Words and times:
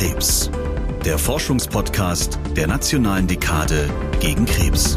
Krebs. 0.00 0.50
Der 1.04 1.18
Forschungspodcast 1.18 2.38
der 2.56 2.66
Nationalen 2.66 3.26
Dekade 3.26 3.90
gegen 4.18 4.46
Krebs. 4.46 4.96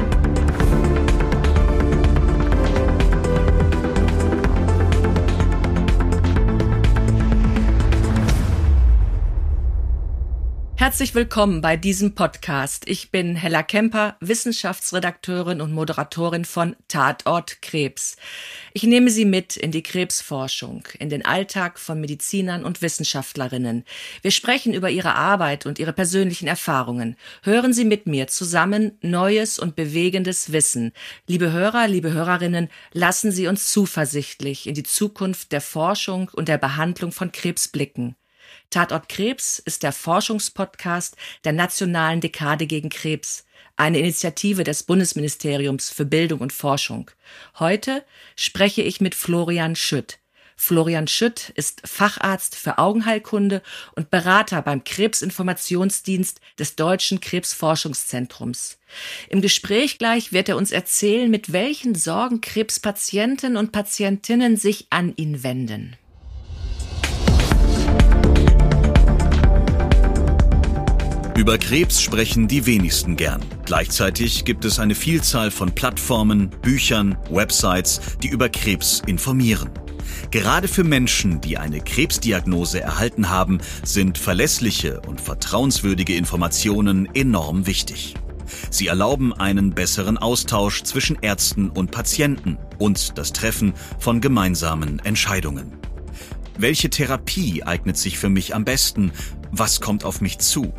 Herzlich 10.84 11.16
willkommen 11.16 11.62
bei 11.62 11.78
diesem 11.78 12.14
Podcast. 12.14 12.90
Ich 12.90 13.10
bin 13.10 13.38
Hella 13.38 13.64
Kemper, 13.64 14.18
Wissenschaftsredakteurin 14.20 15.62
und 15.62 15.72
Moderatorin 15.72 16.44
von 16.44 16.76
Tatort 16.90 17.62
Krebs. 17.62 18.18
Ich 18.74 18.84
nehme 18.84 19.10
Sie 19.10 19.24
mit 19.24 19.56
in 19.56 19.72
die 19.72 19.82
Krebsforschung, 19.82 20.84
in 21.00 21.08
den 21.08 21.24
Alltag 21.24 21.80
von 21.80 22.02
Medizinern 22.02 22.66
und 22.66 22.82
Wissenschaftlerinnen. 22.82 23.86
Wir 24.24 24.32
sprechen 24.32 24.74
über 24.74 24.90
ihre 24.90 25.16
Arbeit 25.16 25.66
und 25.66 25.80
ihre 25.80 25.94
persönlichen 25.94 26.50
Erfahrungen. 26.50 27.16
Hören 27.44 27.72
Sie 27.72 27.86
mit 27.86 28.06
mir 28.06 28.28
zusammen 28.28 28.98
neues 29.00 29.60
und 29.60 29.78
bewegendes 29.78 30.52
Wissen. 30.52 30.92
Liebe 31.28 31.54
Hörer, 31.54 31.88
liebe 31.88 32.12
Hörerinnen, 32.12 32.68
lassen 32.92 33.32
Sie 33.32 33.48
uns 33.48 33.72
zuversichtlich 33.72 34.68
in 34.68 34.74
die 34.74 34.84
Zukunft 34.84 35.54
der 35.54 35.62
Forschung 35.62 36.30
und 36.34 36.50
der 36.50 36.58
Behandlung 36.58 37.14
von 37.14 37.32
Krebs 37.32 37.70
blicken. 37.70 38.18
Tatort 38.74 39.08
Krebs 39.08 39.60
ist 39.60 39.84
der 39.84 39.92
Forschungspodcast 39.92 41.16
der 41.44 41.54
Nationalen 41.54 42.22
Dekade 42.22 42.66
gegen 42.66 42.90
Krebs, 42.90 43.46
eine 43.76 44.00
Initiative 44.00 44.64
des 44.64 44.82
Bundesministeriums 44.82 45.92
für 45.92 46.06
Bildung 46.06 46.40
und 46.40 46.52
Forschung. 46.52 47.12
Heute 47.60 48.04
spreche 48.36 48.82
ich 48.82 49.00
mit 49.00 49.14
Florian 49.14 49.76
Schütt. 49.76 50.18
Florian 50.56 51.08
Schütt 51.08 51.52
ist 51.56 51.88
Facharzt 51.88 52.56
für 52.56 52.80
Augenheilkunde 52.80 53.62
und 53.96 54.10
Berater 54.10 54.64
beim 54.64 54.84
Krebsinformationsdienst 54.84 56.42
des 56.58 56.76
Deutschen 56.76 57.20
Krebsforschungszentrums. 57.20 58.80
Im 59.30 59.42
Gespräch 59.42 60.00
gleich 60.00 60.34
wird 60.34 60.50
er 60.50 60.58
uns 60.58 60.72
erzählen, 60.72 61.30
mit 61.30 61.54
welchen 61.54 61.94
Sorgen 61.94 62.42
Krebspatienten 62.42 63.56
und 63.56 63.72
Patientinnen 63.72 64.58
sich 64.58 64.88
an 64.90 65.14
ihn 65.16 65.44
wenden. 65.44 65.96
Über 71.44 71.58
Krebs 71.58 72.02
sprechen 72.02 72.48
die 72.48 72.66
wenigsten 72.66 73.18
gern. 73.18 73.42
Gleichzeitig 73.66 74.46
gibt 74.46 74.64
es 74.64 74.80
eine 74.80 74.96
Vielzahl 74.96 75.52
von 75.52 75.76
Plattformen, 75.76 76.50
Büchern, 76.62 77.18
Websites, 77.30 78.00
die 78.24 78.30
über 78.30 78.48
Krebs 78.48 79.02
informieren. 79.08 79.70
Gerade 80.32 80.70
für 80.70 80.86
Menschen, 80.86 81.42
die 81.42 81.58
eine 81.58 81.82
Krebsdiagnose 81.82 82.80
erhalten 82.80 83.30
haben, 83.30 83.58
sind 83.84 84.18
verlässliche 84.18 85.02
und 85.02 85.20
vertrauenswürdige 85.20 86.16
Informationen 86.16 87.14
enorm 87.14 87.68
wichtig. 87.68 88.14
Sie 88.70 88.88
erlauben 88.88 89.34
einen 89.34 89.72
besseren 89.72 90.18
Austausch 90.18 90.84
zwischen 90.84 91.18
Ärzten 91.22 91.70
und 91.70 91.92
Patienten 91.92 92.58
und 92.80 93.18
das 93.18 93.34
Treffen 93.34 93.74
von 94.00 94.22
gemeinsamen 94.22 95.00
Entscheidungen. 95.00 95.74
Welche 96.58 96.90
Therapie 96.90 97.64
eignet 97.64 97.98
sich 97.98 98.18
für 98.18 98.30
mich 98.30 98.56
am 98.56 98.64
besten? 98.64 99.12
Was 99.52 99.82
kommt 99.82 100.06
auf 100.06 100.22
mich 100.22 100.38
zu? 100.40 100.72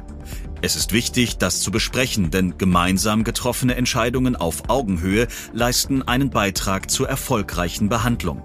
Es 0.62 0.76
ist 0.76 0.92
wichtig, 0.92 1.38
das 1.38 1.60
zu 1.60 1.70
besprechen, 1.70 2.30
denn 2.30 2.56
gemeinsam 2.58 3.24
getroffene 3.24 3.74
Entscheidungen 3.74 4.36
auf 4.36 4.68
Augenhöhe 4.68 5.28
leisten 5.52 6.02
einen 6.02 6.30
Beitrag 6.30 6.90
zur 6.90 7.08
erfolgreichen 7.08 7.88
Behandlung. 7.88 8.42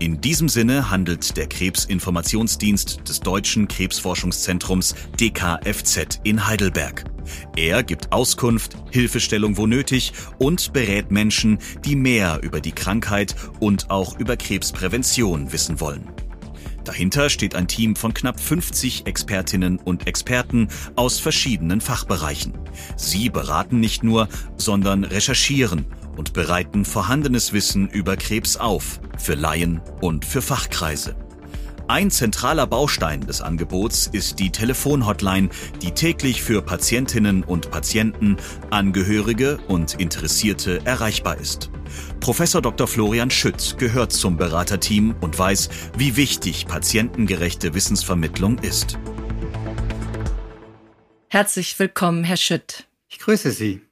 In 0.00 0.20
diesem 0.20 0.48
Sinne 0.48 0.90
handelt 0.90 1.36
der 1.36 1.46
Krebsinformationsdienst 1.46 3.08
des 3.08 3.20
Deutschen 3.20 3.68
Krebsforschungszentrums 3.68 4.94
DKFZ 5.20 6.20
in 6.24 6.46
Heidelberg. 6.46 7.04
Er 7.56 7.82
gibt 7.82 8.12
Auskunft, 8.12 8.76
Hilfestellung 8.90 9.56
wo 9.56 9.66
nötig 9.66 10.12
und 10.38 10.72
berät 10.72 11.10
Menschen, 11.10 11.58
die 11.84 11.96
mehr 11.96 12.40
über 12.42 12.60
die 12.60 12.72
Krankheit 12.72 13.34
und 13.60 13.90
auch 13.90 14.18
über 14.18 14.36
Krebsprävention 14.36 15.52
wissen 15.52 15.80
wollen. 15.80 16.10
Dahinter 16.84 17.30
steht 17.30 17.54
ein 17.54 17.66
Team 17.66 17.96
von 17.96 18.12
knapp 18.12 18.38
50 18.38 19.06
Expertinnen 19.06 19.78
und 19.78 20.06
Experten 20.06 20.68
aus 20.96 21.18
verschiedenen 21.18 21.80
Fachbereichen. 21.80 22.52
Sie 22.96 23.30
beraten 23.30 23.80
nicht 23.80 24.04
nur, 24.04 24.28
sondern 24.56 25.04
recherchieren 25.04 25.86
und 26.16 26.34
bereiten 26.34 26.84
vorhandenes 26.84 27.52
Wissen 27.52 27.88
über 27.88 28.16
Krebs 28.16 28.56
auf, 28.56 29.00
für 29.18 29.34
Laien 29.34 29.80
und 30.00 30.24
für 30.24 30.42
Fachkreise. 30.42 31.16
Ein 31.86 32.10
zentraler 32.10 32.66
Baustein 32.66 33.20
des 33.26 33.42
Angebots 33.42 34.06
ist 34.06 34.38
die 34.38 34.50
Telefonhotline, 34.50 35.50
die 35.82 35.90
täglich 35.90 36.42
für 36.42 36.62
Patientinnen 36.62 37.44
und 37.44 37.70
Patienten, 37.70 38.38
Angehörige 38.70 39.58
und 39.68 40.00
Interessierte 40.00 40.80
erreichbar 40.86 41.36
ist. 41.36 41.70
Professor 42.20 42.62
Dr. 42.62 42.86
Florian 42.86 43.30
Schütt 43.30 43.76
gehört 43.76 44.12
zum 44.12 44.38
Beraterteam 44.38 45.14
und 45.20 45.38
weiß, 45.38 45.68
wie 45.98 46.16
wichtig 46.16 46.66
patientengerechte 46.66 47.74
Wissensvermittlung 47.74 48.58
ist. 48.60 48.98
Herzlich 51.28 51.78
willkommen, 51.78 52.24
Herr 52.24 52.38
Schütt. 52.38 52.88
Ich 53.10 53.18
grüße 53.18 53.50
Sie. 53.50 53.82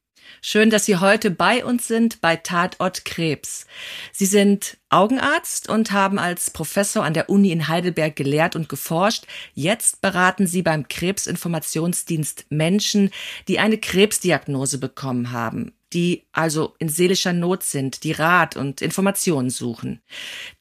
Schön, 0.45 0.71
dass 0.71 0.87
Sie 0.87 0.97
heute 0.97 1.31
bei 1.31 1.65
uns 1.65 1.87
sind 1.87 2.21
bei 2.21 2.35
Tatort 2.35 3.05
Krebs. 3.05 3.65
Sie 4.11 4.27
sind 4.27 4.77
Augenarzt 4.91 5.69
und 5.69 5.93
haben 5.93 6.19
als 6.19 6.51
Professor 6.51 7.05
an 7.05 7.15
der 7.15 7.31
Uni 7.31 7.53
in 7.53 7.69
Heidelberg 7.69 8.17
gelehrt 8.17 8.57
und 8.57 8.69
geforscht. 8.69 9.25
Jetzt 9.55 10.01
beraten 10.01 10.49
Sie 10.49 10.63
beim 10.63 10.89
Krebsinformationsdienst 10.89 12.47
Menschen, 12.51 13.11
die 13.47 13.61
eine 13.61 13.79
Krebsdiagnose 13.79 14.79
bekommen 14.79 15.31
haben 15.31 15.73
die 15.93 16.25
also 16.33 16.75
in 16.79 16.89
seelischer 16.89 17.35
Not 17.35 17.63
sind, 17.63 18.03
die 18.05 18.13
Rat 18.13 18.57
und 18.57 18.81
Informationen 18.81 19.51
suchen. 19.51 20.01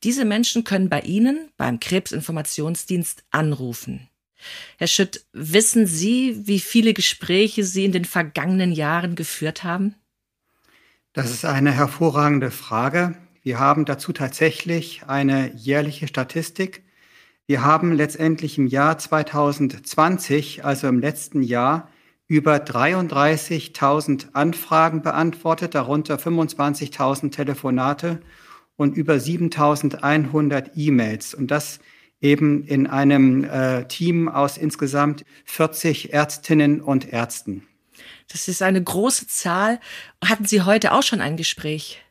Diese 0.04 0.26
Menschen 0.26 0.66
können 0.66 0.90
bei 0.90 1.00
Ihnen 1.00 1.50
beim 1.56 1.80
Krebsinformationsdienst 1.80 3.24
anrufen. 3.32 4.10
Herr 4.78 4.88
Schütt, 4.88 5.26
wissen 5.34 5.88
Sie, 5.88 6.42
wie 6.46 6.60
viele 6.60 6.94
Gespräche 6.94 7.64
Sie 7.64 7.86
in 7.86 7.92
den 7.92 8.06
vergangenen 8.06 8.72
Jahren 8.72 9.16
geführt 9.16 9.64
haben? 9.64 9.96
Das 11.14 11.30
ist 11.30 11.46
eine 11.46 11.72
hervorragende 11.72 12.52
Frage. 12.52 13.16
Wir 13.44 13.60
haben 13.60 13.86
dazu 13.86 14.14
tatsächlich 14.14 15.04
eine 15.08 15.54
jährliche 15.56 16.08
Statistik. 16.08 16.84
Wir 17.48 17.64
haben 17.64 17.92
letztendlich 17.92 18.58
im 18.58 18.68
Jahr 18.68 18.98
2020, 18.98 20.64
also 20.64 20.88
im 20.88 21.00
letzten 21.00 21.42
Jahr, 21.42 21.90
über 22.28 22.56
33.000 22.56 24.34
Anfragen 24.34 25.02
beantwortet, 25.02 25.76
darunter 25.76 26.16
25.000 26.16 27.32
Telefonate 27.32 28.22
und 28.78 28.96
über 28.96 29.16
7.100 29.16 30.72
E-Mails. 30.76 31.34
Und 31.34 31.52
das 31.52 31.82
eben 32.22 32.64
in 32.64 32.88
einem 32.88 33.44
äh, 33.44 33.86
Team 33.88 34.30
aus 34.30 34.58
insgesamt 34.58 35.26
40 35.46 36.14
Ärztinnen 36.14 36.80
und 36.80 37.12
Ärzten. 37.12 37.64
Das 38.32 38.48
ist 38.48 38.62
eine 38.62 38.82
große 38.82 39.28
Zahl. 39.28 39.80
Hatten 40.24 40.46
Sie 40.46 40.62
heute 40.62 40.94
auch 40.94 41.04
schon 41.04 41.20
ein 41.20 41.36
Gespräch? 41.36 42.02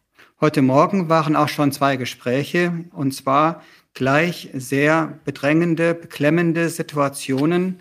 Heute 0.41 0.63
Morgen 0.63 1.09
waren 1.09 1.37
auch 1.37 1.49
schon 1.49 1.73
zwei 1.73 1.97
Gespräche, 1.97 2.85
und 2.93 3.13
zwar 3.13 3.63
gleich 3.95 4.51
sehr 4.55 5.19
bedrängende, 5.25 5.95
beklemmende 5.95 6.69
Situationen, 6.69 7.81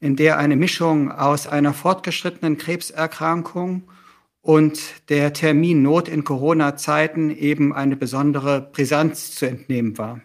in 0.00 0.16
der 0.16 0.38
eine 0.38 0.56
Mischung 0.56 1.10
aus 1.10 1.46
einer 1.46 1.72
fortgeschrittenen 1.72 2.58
Krebserkrankung 2.58 3.88
und 4.40 4.78
der 5.08 5.32
Terminnot 5.32 6.08
in 6.08 6.22
Corona-Zeiten 6.22 7.30
eben 7.30 7.74
eine 7.74 7.96
besondere 7.96 8.60
Brisanz 8.60 9.34
zu 9.34 9.46
entnehmen 9.46 9.98
war. 9.98 10.20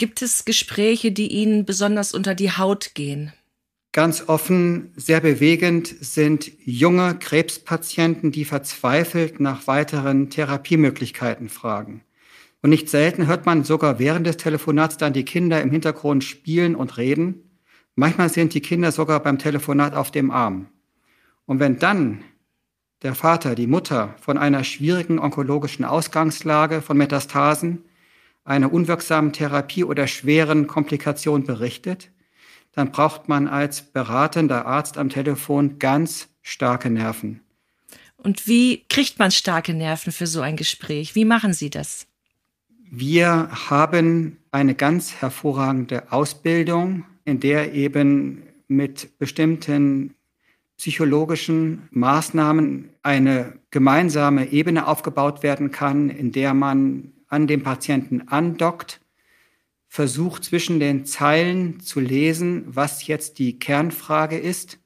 Gibt 0.00 0.22
es 0.22 0.46
Gespräche, 0.46 1.12
die 1.12 1.30
Ihnen 1.30 1.66
besonders 1.66 2.14
unter 2.14 2.34
die 2.34 2.50
Haut 2.50 2.92
gehen? 2.94 3.34
Ganz 3.92 4.30
offen, 4.30 4.94
sehr 4.96 5.20
bewegend 5.20 5.88
sind 5.88 6.50
junge 6.64 7.18
Krebspatienten, 7.18 8.32
die 8.32 8.46
verzweifelt 8.46 9.40
nach 9.40 9.66
weiteren 9.66 10.30
Therapiemöglichkeiten 10.30 11.50
fragen. 11.50 12.02
Und 12.62 12.70
nicht 12.70 12.88
selten 12.88 13.26
hört 13.26 13.44
man 13.44 13.62
sogar 13.62 13.98
während 13.98 14.26
des 14.26 14.38
Telefonats 14.38 14.96
dann 14.96 15.12
die 15.12 15.26
Kinder 15.26 15.60
im 15.60 15.70
Hintergrund 15.70 16.24
spielen 16.24 16.76
und 16.76 16.96
reden. 16.96 17.50
Manchmal 17.94 18.30
sind 18.30 18.54
die 18.54 18.62
Kinder 18.62 18.92
sogar 18.92 19.20
beim 19.22 19.38
Telefonat 19.38 19.94
auf 19.94 20.10
dem 20.10 20.30
Arm. 20.30 20.68
Und 21.44 21.60
wenn 21.60 21.78
dann 21.78 22.24
der 23.02 23.14
Vater, 23.14 23.54
die 23.54 23.66
Mutter 23.66 24.14
von 24.18 24.38
einer 24.38 24.64
schwierigen 24.64 25.18
onkologischen 25.18 25.84
Ausgangslage, 25.84 26.80
von 26.80 26.96
Metastasen, 26.96 27.84
einer 28.50 28.72
unwirksamen 28.72 29.32
Therapie 29.32 29.84
oder 29.84 30.08
schweren 30.08 30.66
Komplikationen 30.66 31.46
berichtet, 31.46 32.10
dann 32.72 32.90
braucht 32.90 33.28
man 33.28 33.46
als 33.46 33.80
beratender 33.82 34.66
Arzt 34.66 34.98
am 34.98 35.08
Telefon 35.08 35.78
ganz 35.78 36.28
starke 36.42 36.90
Nerven. 36.90 37.40
Und 38.16 38.48
wie 38.48 38.84
kriegt 38.88 39.20
man 39.20 39.30
starke 39.30 39.72
Nerven 39.72 40.12
für 40.12 40.26
so 40.26 40.40
ein 40.40 40.56
Gespräch? 40.56 41.14
Wie 41.14 41.24
machen 41.24 41.52
Sie 41.54 41.70
das? 41.70 42.08
Wir 42.90 43.48
haben 43.70 44.38
eine 44.50 44.74
ganz 44.74 45.14
hervorragende 45.14 46.12
Ausbildung, 46.12 47.04
in 47.24 47.38
der 47.38 47.72
eben 47.72 48.42
mit 48.66 49.16
bestimmten 49.18 50.14
psychologischen 50.76 51.88
Maßnahmen 51.92 52.88
eine 53.04 53.60
gemeinsame 53.70 54.50
Ebene 54.50 54.88
aufgebaut 54.88 55.44
werden 55.44 55.70
kann, 55.70 56.10
in 56.10 56.32
der 56.32 56.52
man 56.52 57.12
an 57.30 57.46
dem 57.46 57.62
Patienten 57.62 58.28
andockt, 58.28 59.00
versucht 59.86 60.44
zwischen 60.44 60.78
den 60.78 61.06
Zeilen 61.06 61.80
zu 61.80 62.00
lesen, 62.00 62.64
was 62.66 63.06
jetzt 63.06 63.38
die 63.38 63.58
Kernfrage 63.58 64.38
ist, 64.38 64.78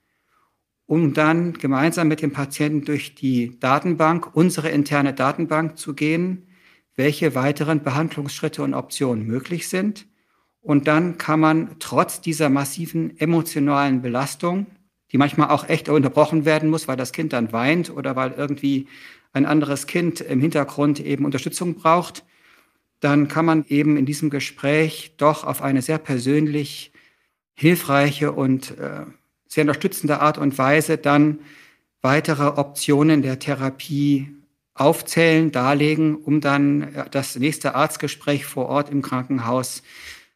um 0.87 1.14
dann 1.14 1.55
gemeinsam 1.55 2.08
mit 2.08 2.23
dem 2.23 2.32
Patienten 2.32 2.85
durch 2.85 3.14
die 3.14 3.58
Datenbank, 3.58 4.37
unsere 4.37 4.69
interne 4.69 5.14
Datenbank 5.14 5.79
zu 5.79 5.94
gehen, 5.94 6.46
welche 6.94 7.35
weiteren 7.35 7.82
Behandlungsschritte 7.82 8.62
und 8.62 8.75
Optionen 8.75 9.26
möglich 9.26 9.69
sind. 9.69 10.06
Und 10.61 10.87
dann 10.87 11.19
kann 11.19 11.40
man 11.40 11.76
trotz 11.79 12.20
dieser 12.20 12.49
massiven 12.49 13.19
emotionalen 13.19 14.00
Belastung, 14.00 14.67
die 15.12 15.19
manchmal 15.19 15.50
auch 15.50 15.69
echt 15.69 15.88
unterbrochen 15.88 16.44
werden 16.44 16.70
muss, 16.70 16.88
weil 16.88 16.97
das 16.97 17.12
Kind 17.12 17.32
dann 17.32 17.52
weint 17.52 17.90
oder 17.90 18.17
weil 18.17 18.32
irgendwie 18.32 18.88
ein 19.32 19.47
anderes 19.47 19.87
Kind 19.87 20.20
im 20.20 20.40
Hintergrund 20.40 21.00
eben 21.00 21.25
Unterstützung 21.25 21.75
braucht, 21.75 22.25
dann 23.04 23.28
kann 23.28 23.44
man 23.44 23.66
eben 23.68 23.98
in 23.98 24.06
diesem 24.06 24.30
Gespräch 24.30 25.12
doch 25.18 25.44
auf 25.44 25.60
eine 25.60 25.82
sehr 25.82 25.98
persönlich 25.98 26.92
hilfreiche 27.52 28.32
und 28.32 28.78
äh, 28.78 29.04
sehr 29.46 29.62
unterstützende 29.62 30.20
Art 30.20 30.38
und 30.38 30.56
Weise 30.56 30.96
dann 30.96 31.40
weitere 32.00 32.46
Optionen 32.46 33.20
der 33.20 33.38
Therapie 33.38 34.34
aufzählen, 34.72 35.52
darlegen, 35.52 36.16
um 36.16 36.40
dann 36.40 36.94
äh, 36.94 37.10
das 37.10 37.36
nächste 37.36 37.74
Arztgespräch 37.74 38.46
vor 38.46 38.66
Ort 38.66 38.88
im 38.88 39.02
Krankenhaus 39.02 39.82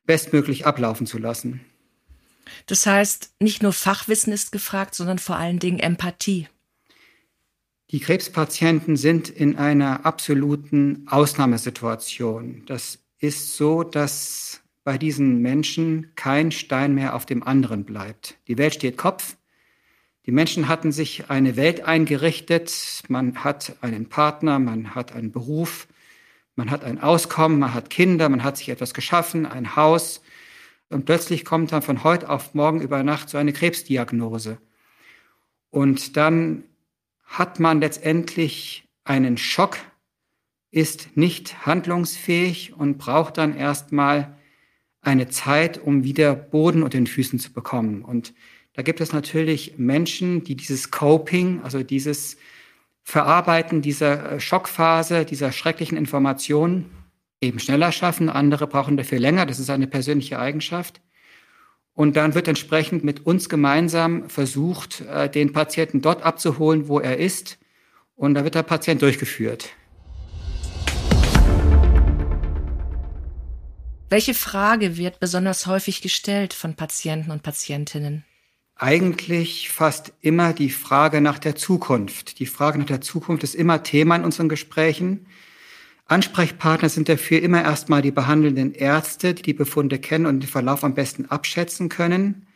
bestmöglich 0.04 0.66
ablaufen 0.66 1.06
zu 1.06 1.16
lassen. 1.16 1.60
Das 2.66 2.86
heißt, 2.86 3.32
nicht 3.40 3.62
nur 3.62 3.72
Fachwissen 3.72 4.32
ist 4.32 4.52
gefragt, 4.52 4.94
sondern 4.94 5.18
vor 5.18 5.36
allen 5.36 5.58
Dingen 5.58 5.78
Empathie. 5.78 6.48
Die 7.90 8.00
Krebspatienten 8.00 8.96
sind 8.98 9.30
in 9.30 9.56
einer 9.56 10.04
absoluten 10.04 11.06
Ausnahmesituation. 11.08 12.64
Das 12.66 12.98
ist 13.18 13.56
so, 13.56 13.82
dass 13.82 14.60
bei 14.84 14.98
diesen 14.98 15.40
Menschen 15.40 16.12
kein 16.14 16.52
Stein 16.52 16.94
mehr 16.94 17.14
auf 17.14 17.24
dem 17.24 17.42
anderen 17.42 17.84
bleibt. 17.84 18.36
Die 18.46 18.58
Welt 18.58 18.74
steht 18.74 18.98
Kopf. 18.98 19.38
Die 20.26 20.32
Menschen 20.32 20.68
hatten 20.68 20.92
sich 20.92 21.30
eine 21.30 21.56
Welt 21.56 21.80
eingerichtet. 21.80 23.04
Man 23.08 23.42
hat 23.42 23.76
einen 23.80 24.10
Partner, 24.10 24.58
man 24.58 24.94
hat 24.94 25.12
einen 25.12 25.32
Beruf, 25.32 25.88
man 26.56 26.70
hat 26.70 26.84
ein 26.84 27.00
Auskommen, 27.00 27.58
man 27.58 27.72
hat 27.72 27.88
Kinder, 27.88 28.28
man 28.28 28.44
hat 28.44 28.58
sich 28.58 28.68
etwas 28.68 28.92
geschaffen, 28.92 29.46
ein 29.46 29.76
Haus. 29.76 30.20
Und 30.90 31.06
plötzlich 31.06 31.46
kommt 31.46 31.72
dann 31.72 31.80
von 31.80 32.04
heute 32.04 32.28
auf 32.28 32.52
morgen 32.52 32.82
über 32.82 33.02
Nacht 33.02 33.30
so 33.30 33.38
eine 33.38 33.54
Krebsdiagnose. 33.54 34.58
Und 35.70 36.18
dann 36.18 36.64
hat 37.28 37.60
man 37.60 37.80
letztendlich 37.80 38.84
einen 39.04 39.36
Schock, 39.36 39.78
ist 40.70 41.16
nicht 41.16 41.66
handlungsfähig 41.66 42.74
und 42.74 42.98
braucht 42.98 43.38
dann 43.38 43.54
erstmal 43.54 44.36
eine 45.00 45.28
Zeit, 45.28 45.78
um 45.78 46.02
wieder 46.02 46.34
Boden 46.34 46.82
unter 46.82 46.98
den 46.98 47.06
Füßen 47.06 47.38
zu 47.38 47.52
bekommen. 47.52 48.02
Und 48.02 48.34
da 48.72 48.82
gibt 48.82 49.00
es 49.00 49.12
natürlich 49.12 49.78
Menschen, 49.78 50.42
die 50.42 50.56
dieses 50.56 50.90
Coping, 50.90 51.62
also 51.62 51.82
dieses 51.82 52.36
Verarbeiten 53.02 53.80
dieser 53.80 54.32
äh, 54.32 54.40
Schockphase, 54.40 55.24
dieser 55.24 55.52
schrecklichen 55.52 55.96
Informationen 55.96 56.90
eben 57.40 57.58
schneller 57.58 57.92
schaffen. 57.92 58.28
Andere 58.28 58.66
brauchen 58.66 58.96
dafür 58.96 59.18
länger. 59.18 59.46
Das 59.46 59.58
ist 59.58 59.70
eine 59.70 59.86
persönliche 59.86 60.38
Eigenschaft. 60.38 61.00
Und 61.98 62.14
dann 62.14 62.36
wird 62.36 62.46
entsprechend 62.46 63.02
mit 63.02 63.26
uns 63.26 63.48
gemeinsam 63.48 64.30
versucht, 64.30 65.00
äh, 65.00 65.28
den 65.28 65.52
Patienten 65.52 66.00
dort 66.00 66.22
abzuholen, 66.22 66.86
wo 66.86 67.00
er 67.00 67.16
ist. 67.16 67.58
Und 68.14 68.34
da 68.34 68.44
wird 68.44 68.54
der 68.54 68.62
Patient 68.62 69.02
durchgeführt. 69.02 69.70
Welche 74.08 74.34
Frage 74.34 74.96
wird 74.96 75.18
besonders 75.18 75.66
häufig 75.66 76.00
gestellt 76.00 76.54
von 76.54 76.76
Patienten 76.76 77.32
und 77.32 77.42
Patientinnen? 77.42 78.24
Eigentlich 78.76 79.68
fast 79.68 80.12
immer 80.20 80.52
die 80.52 80.70
Frage 80.70 81.20
nach 81.20 81.40
der 81.40 81.56
Zukunft. 81.56 82.38
Die 82.38 82.46
Frage 82.46 82.78
nach 82.78 82.86
der 82.86 83.00
Zukunft 83.00 83.42
ist 83.42 83.56
immer 83.56 83.82
Thema 83.82 84.14
in 84.14 84.22
unseren 84.22 84.48
Gesprächen. 84.48 85.26
Ansprechpartner 86.08 86.88
sind 86.88 87.10
dafür 87.10 87.42
immer 87.42 87.62
erstmal 87.62 88.00
die 88.00 88.10
behandelnden 88.10 88.72
Ärzte, 88.72 89.34
die 89.34 89.42
die 89.42 89.52
Befunde 89.52 89.98
kennen 89.98 90.24
und 90.24 90.40
den 90.40 90.48
Verlauf 90.48 90.82
am 90.82 90.94
besten 90.94 91.26
abschätzen 91.26 91.90
können. 91.90 92.46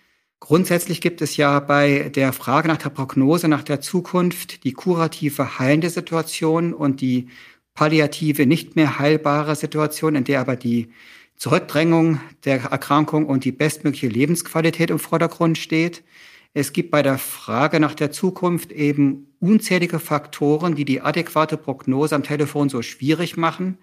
Grundsätzlich 0.41 1.03
gibt 1.03 1.21
es 1.21 1.37
ja 1.37 1.61
bei 1.61 2.09
der 2.09 2.33
Frage 2.33 2.67
nach 2.67 2.79
der 2.79 2.89
Prognose, 2.89 3.49
nach 3.49 3.63
der 3.63 3.83
Zukunft 3.83 4.65
die 4.65 4.73
kurative 4.73 5.59
heilende 5.59 5.91
Situation 5.91 6.73
und 6.73 7.03
die 7.03 7.29
palliative 7.75 8.47
nicht 8.47 8.75
mehr 8.75 8.99
heilbare 8.99 9.55
Situation, 9.55 10.15
in 10.15 10.25
der 10.25 10.41
aber 10.41 10.57
die 10.57 10.91
Zurückdrängung 11.37 12.21
der 12.45 12.63
Erkrankung 12.63 13.27
und 13.27 13.45
die 13.45 13.53
bestmögliche 13.53 14.09
Lebensqualität 14.09 14.91
im 14.91 14.99
Vordergrund 14.99 15.59
steht. 15.59 16.03
Es 16.55 16.75
gibt 16.75 16.91
bei 16.91 17.03
der 17.03 17.17
Frage 17.17 17.81
nach 17.81 17.95
der 17.95 18.11
Zukunft 18.11 18.73
eben 18.73 19.35
unzählige 19.41 19.99
Faktoren, 19.99 20.75
die 20.75 20.85
die 20.85 21.01
adäquate 21.01 21.57
Prognose 21.57 22.15
am 22.15 22.23
Telefon 22.23 22.69
so 22.69 22.83
schwierig 22.83 23.39
machen. 23.39 23.79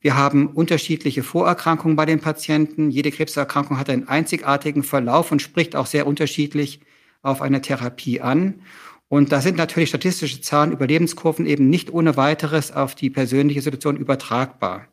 Wir 0.00 0.16
haben 0.16 0.46
unterschiedliche 0.46 1.24
Vorerkrankungen 1.24 1.96
bei 1.96 2.06
den 2.06 2.20
Patienten. 2.20 2.90
Jede 2.90 3.10
Krebserkrankung 3.10 3.78
hat 3.78 3.90
einen 3.90 4.06
einzigartigen 4.06 4.84
Verlauf 4.84 5.32
und 5.32 5.42
spricht 5.42 5.74
auch 5.74 5.86
sehr 5.86 6.06
unterschiedlich 6.06 6.80
auf 7.22 7.42
eine 7.42 7.60
Therapie 7.60 8.20
an. 8.20 8.60
Und 9.08 9.32
da 9.32 9.40
sind 9.40 9.56
natürlich 9.56 9.88
statistische 9.88 10.40
Zahlen 10.40 10.72
über 10.72 10.86
Lebenskurven 10.86 11.46
eben 11.46 11.68
nicht 11.68 11.92
ohne 11.92 12.16
weiteres 12.16 12.70
auf 12.70 12.94
die 12.94 13.10
persönliche 13.10 13.62
Situation 13.62 13.96
übertragbar. 13.96 14.86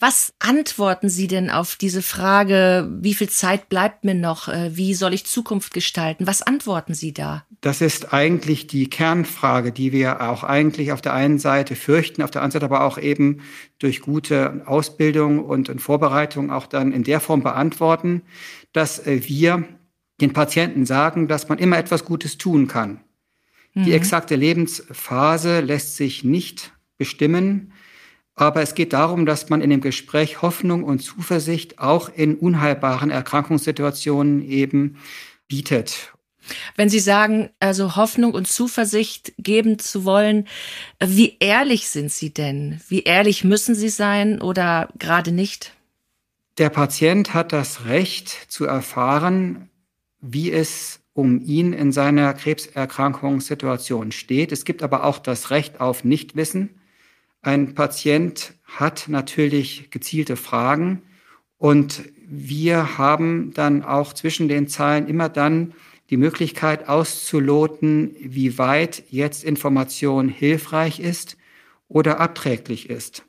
Was 0.00 0.32
antworten 0.38 1.10
Sie 1.10 1.26
denn 1.26 1.50
auf 1.50 1.76
diese 1.76 2.00
Frage, 2.00 2.88
wie 3.02 3.12
viel 3.12 3.28
Zeit 3.28 3.68
bleibt 3.68 4.02
mir 4.02 4.14
noch, 4.14 4.48
äh, 4.48 4.74
wie 4.74 4.94
soll 4.94 5.12
ich 5.12 5.26
Zukunft 5.26 5.74
gestalten? 5.74 6.26
Was 6.26 6.40
antworten 6.40 6.94
Sie 6.94 7.12
da? 7.12 7.44
Das 7.60 7.82
ist 7.82 8.14
eigentlich 8.14 8.66
die 8.66 8.88
Kernfrage, 8.88 9.72
die 9.72 9.92
wir 9.92 10.22
auch 10.22 10.42
eigentlich 10.42 10.92
auf 10.92 11.02
der 11.02 11.12
einen 11.12 11.38
Seite 11.38 11.76
fürchten, 11.76 12.22
auf 12.22 12.30
der 12.30 12.40
anderen 12.40 12.62
Seite 12.62 12.64
aber 12.64 12.84
auch 12.84 12.96
eben 12.96 13.42
durch 13.78 14.00
gute 14.00 14.62
Ausbildung 14.64 15.44
und 15.44 15.68
Vorbereitung 15.82 16.50
auch 16.50 16.66
dann 16.66 16.92
in 16.92 17.04
der 17.04 17.20
Form 17.20 17.42
beantworten, 17.42 18.22
dass 18.72 19.06
äh, 19.06 19.28
wir 19.28 19.68
den 20.22 20.32
Patienten 20.32 20.86
sagen, 20.86 21.28
dass 21.28 21.50
man 21.50 21.58
immer 21.58 21.76
etwas 21.76 22.06
Gutes 22.06 22.38
tun 22.38 22.68
kann. 22.68 23.00
Mhm. 23.74 23.84
Die 23.84 23.92
exakte 23.92 24.34
Lebensphase 24.34 25.60
lässt 25.60 25.96
sich 25.96 26.24
nicht 26.24 26.72
bestimmen. 26.96 27.72
Aber 28.40 28.62
es 28.62 28.74
geht 28.74 28.94
darum, 28.94 29.26
dass 29.26 29.50
man 29.50 29.60
in 29.60 29.68
dem 29.68 29.82
Gespräch 29.82 30.40
Hoffnung 30.40 30.82
und 30.82 31.00
Zuversicht 31.00 31.78
auch 31.78 32.08
in 32.08 32.36
unheilbaren 32.36 33.10
Erkrankungssituationen 33.10 34.40
eben 34.40 34.96
bietet. 35.46 36.14
Wenn 36.74 36.88
Sie 36.88 37.00
sagen, 37.00 37.50
also 37.60 37.96
Hoffnung 37.96 38.32
und 38.32 38.48
Zuversicht 38.48 39.34
geben 39.36 39.78
zu 39.78 40.06
wollen, 40.06 40.48
wie 41.04 41.36
ehrlich 41.38 41.90
sind 41.90 42.10
Sie 42.10 42.32
denn? 42.32 42.80
Wie 42.88 43.02
ehrlich 43.02 43.44
müssen 43.44 43.74
Sie 43.74 43.90
sein 43.90 44.40
oder 44.40 44.88
gerade 44.98 45.32
nicht? 45.32 45.74
Der 46.56 46.70
Patient 46.70 47.34
hat 47.34 47.52
das 47.52 47.84
Recht 47.84 48.30
zu 48.48 48.64
erfahren, 48.64 49.68
wie 50.22 50.50
es 50.50 51.00
um 51.12 51.42
ihn 51.44 51.74
in 51.74 51.92
seiner 51.92 52.32
Krebserkrankungssituation 52.32 54.12
steht. 54.12 54.50
Es 54.50 54.64
gibt 54.64 54.82
aber 54.82 55.04
auch 55.04 55.18
das 55.18 55.50
Recht 55.50 55.78
auf 55.82 56.04
Nichtwissen. 56.04 56.79
Ein 57.42 57.74
Patient 57.74 58.52
hat 58.64 59.06
natürlich 59.08 59.90
gezielte 59.90 60.36
Fragen 60.36 61.02
und 61.56 62.02
wir 62.28 62.98
haben 62.98 63.52
dann 63.54 63.82
auch 63.82 64.12
zwischen 64.12 64.48
den 64.48 64.68
Zeilen 64.68 65.08
immer 65.08 65.28
dann 65.28 65.74
die 66.10 66.16
Möglichkeit 66.16 66.88
auszuloten, 66.88 68.14
wie 68.20 68.58
weit 68.58 69.04
jetzt 69.10 69.44
Information 69.44 70.28
hilfreich 70.28 71.00
ist 71.00 71.36
oder 71.88 72.20
abträglich 72.20 72.90
ist. 72.90 73.24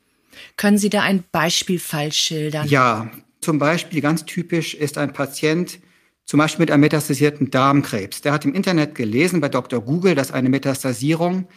Können 0.56 0.78
Sie 0.78 0.90
da 0.90 1.02
ein 1.02 1.24
Beispielfall 1.32 2.12
schildern? 2.12 2.68
Ja, 2.68 3.10
zum 3.40 3.58
Beispiel 3.58 4.00
ganz 4.00 4.24
typisch 4.24 4.74
ist 4.74 4.98
ein 4.98 5.12
Patient, 5.12 5.78
zum 6.24 6.38
Beispiel 6.38 6.62
mit 6.62 6.70
einem 6.70 6.82
metastasierten 6.82 7.50
Darmkrebs. 7.50 8.22
Der 8.22 8.32
hat 8.32 8.44
im 8.44 8.54
Internet 8.54 8.94
gelesen 8.94 9.40
bei 9.40 9.48
Dr. 9.48 9.80
Google, 9.80 10.14
dass 10.14 10.30
eine 10.30 10.48
Metastasierung 10.48 11.48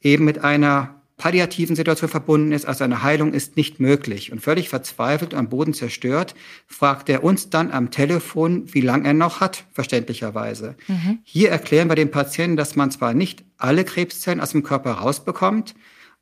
eben 0.00 0.24
mit 0.24 0.38
einer 0.38 1.02
palliativen 1.16 1.76
Situation 1.76 2.10
verbunden 2.10 2.52
ist, 2.52 2.66
also 2.66 2.82
eine 2.82 3.02
Heilung 3.02 3.32
ist 3.32 3.56
nicht 3.56 3.78
möglich. 3.78 4.32
Und 4.32 4.40
völlig 4.40 4.68
verzweifelt 4.68 5.32
und 5.32 5.38
am 5.38 5.48
Boden 5.48 5.72
zerstört, 5.72 6.34
fragt 6.66 7.08
er 7.08 7.22
uns 7.22 7.50
dann 7.50 7.70
am 7.70 7.90
Telefon, 7.90 8.64
wie 8.74 8.80
lange 8.80 9.06
er 9.06 9.14
noch 9.14 9.40
hat, 9.40 9.64
verständlicherweise. 9.72 10.74
Mhm. 10.88 11.20
Hier 11.22 11.50
erklären 11.50 11.88
wir 11.88 11.94
dem 11.94 12.10
Patienten, 12.10 12.56
dass 12.56 12.74
man 12.74 12.90
zwar 12.90 13.14
nicht 13.14 13.44
alle 13.58 13.84
Krebszellen 13.84 14.40
aus 14.40 14.50
dem 14.50 14.64
Körper 14.64 14.92
rausbekommt, 14.92 15.74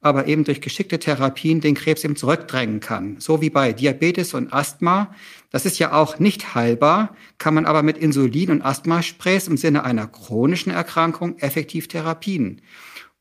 aber 0.02 0.26
eben 0.26 0.44
durch 0.44 0.60
geschickte 0.60 0.98
Therapien 0.98 1.60
den 1.60 1.74
Krebs 1.74 2.04
eben 2.04 2.16
zurückdrängen 2.16 2.80
kann. 2.80 3.16
So 3.18 3.40
wie 3.40 3.50
bei 3.50 3.72
Diabetes 3.72 4.34
und 4.34 4.52
Asthma. 4.52 5.14
Das 5.50 5.64
ist 5.64 5.78
ja 5.78 5.92
auch 5.92 6.18
nicht 6.18 6.54
heilbar, 6.54 7.14
kann 7.38 7.54
man 7.54 7.66
aber 7.66 7.82
mit 7.82 7.98
Insulin 7.98 8.50
und 8.50 8.62
Asthmasprays 8.62 9.46
im 9.46 9.56
Sinne 9.56 9.84
einer 9.84 10.08
chronischen 10.08 10.72
Erkrankung 10.72 11.38
effektiv 11.38 11.88
therapien. 11.88 12.60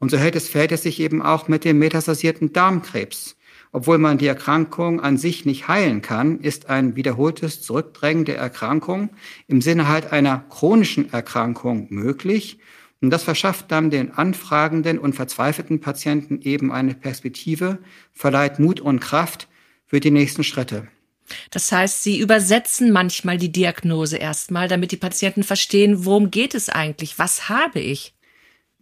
Und 0.01 0.09
so 0.09 0.17
hält 0.17 0.35
es, 0.35 0.49
verhält 0.49 0.71
es 0.71 0.81
sich 0.81 0.99
eben 0.99 1.21
auch 1.21 1.47
mit 1.47 1.63
dem 1.63 1.77
metastasierten 1.77 2.53
Darmkrebs. 2.53 3.37
Obwohl 3.71 3.99
man 3.99 4.17
die 4.17 4.25
Erkrankung 4.25 4.99
an 4.99 5.15
sich 5.17 5.45
nicht 5.45 5.67
heilen 5.67 6.01
kann, 6.01 6.39
ist 6.39 6.69
ein 6.69 6.95
wiederholtes 6.95 7.61
Zurückdrängen 7.61 8.25
der 8.25 8.37
Erkrankung 8.37 9.11
im 9.47 9.61
Sinne 9.61 9.87
halt 9.87 10.11
einer 10.11 10.43
chronischen 10.49 11.13
Erkrankung 11.13 11.85
möglich. 11.91 12.57
Und 12.99 13.11
das 13.11 13.21
verschafft 13.21 13.71
dann 13.71 13.91
den 13.91 14.11
anfragenden 14.11 14.97
und 14.97 15.13
verzweifelten 15.13 15.81
Patienten 15.81 16.41
eben 16.41 16.71
eine 16.71 16.95
Perspektive, 16.95 17.77
verleiht 18.11 18.57
Mut 18.57 18.79
und 18.79 19.01
Kraft 19.01 19.47
für 19.85 19.99
die 19.99 20.11
nächsten 20.11 20.43
Schritte. 20.43 20.87
Das 21.51 21.71
heißt, 21.71 22.01
Sie 22.01 22.19
übersetzen 22.19 22.91
manchmal 22.91 23.37
die 23.37 23.51
Diagnose 23.51 24.17
erstmal, 24.17 24.67
damit 24.67 24.91
die 24.91 24.97
Patienten 24.97 25.43
verstehen, 25.43 26.05
worum 26.05 26.31
geht 26.31 26.55
es 26.55 26.69
eigentlich? 26.69 27.19
Was 27.19 27.49
habe 27.49 27.79
ich? 27.79 28.15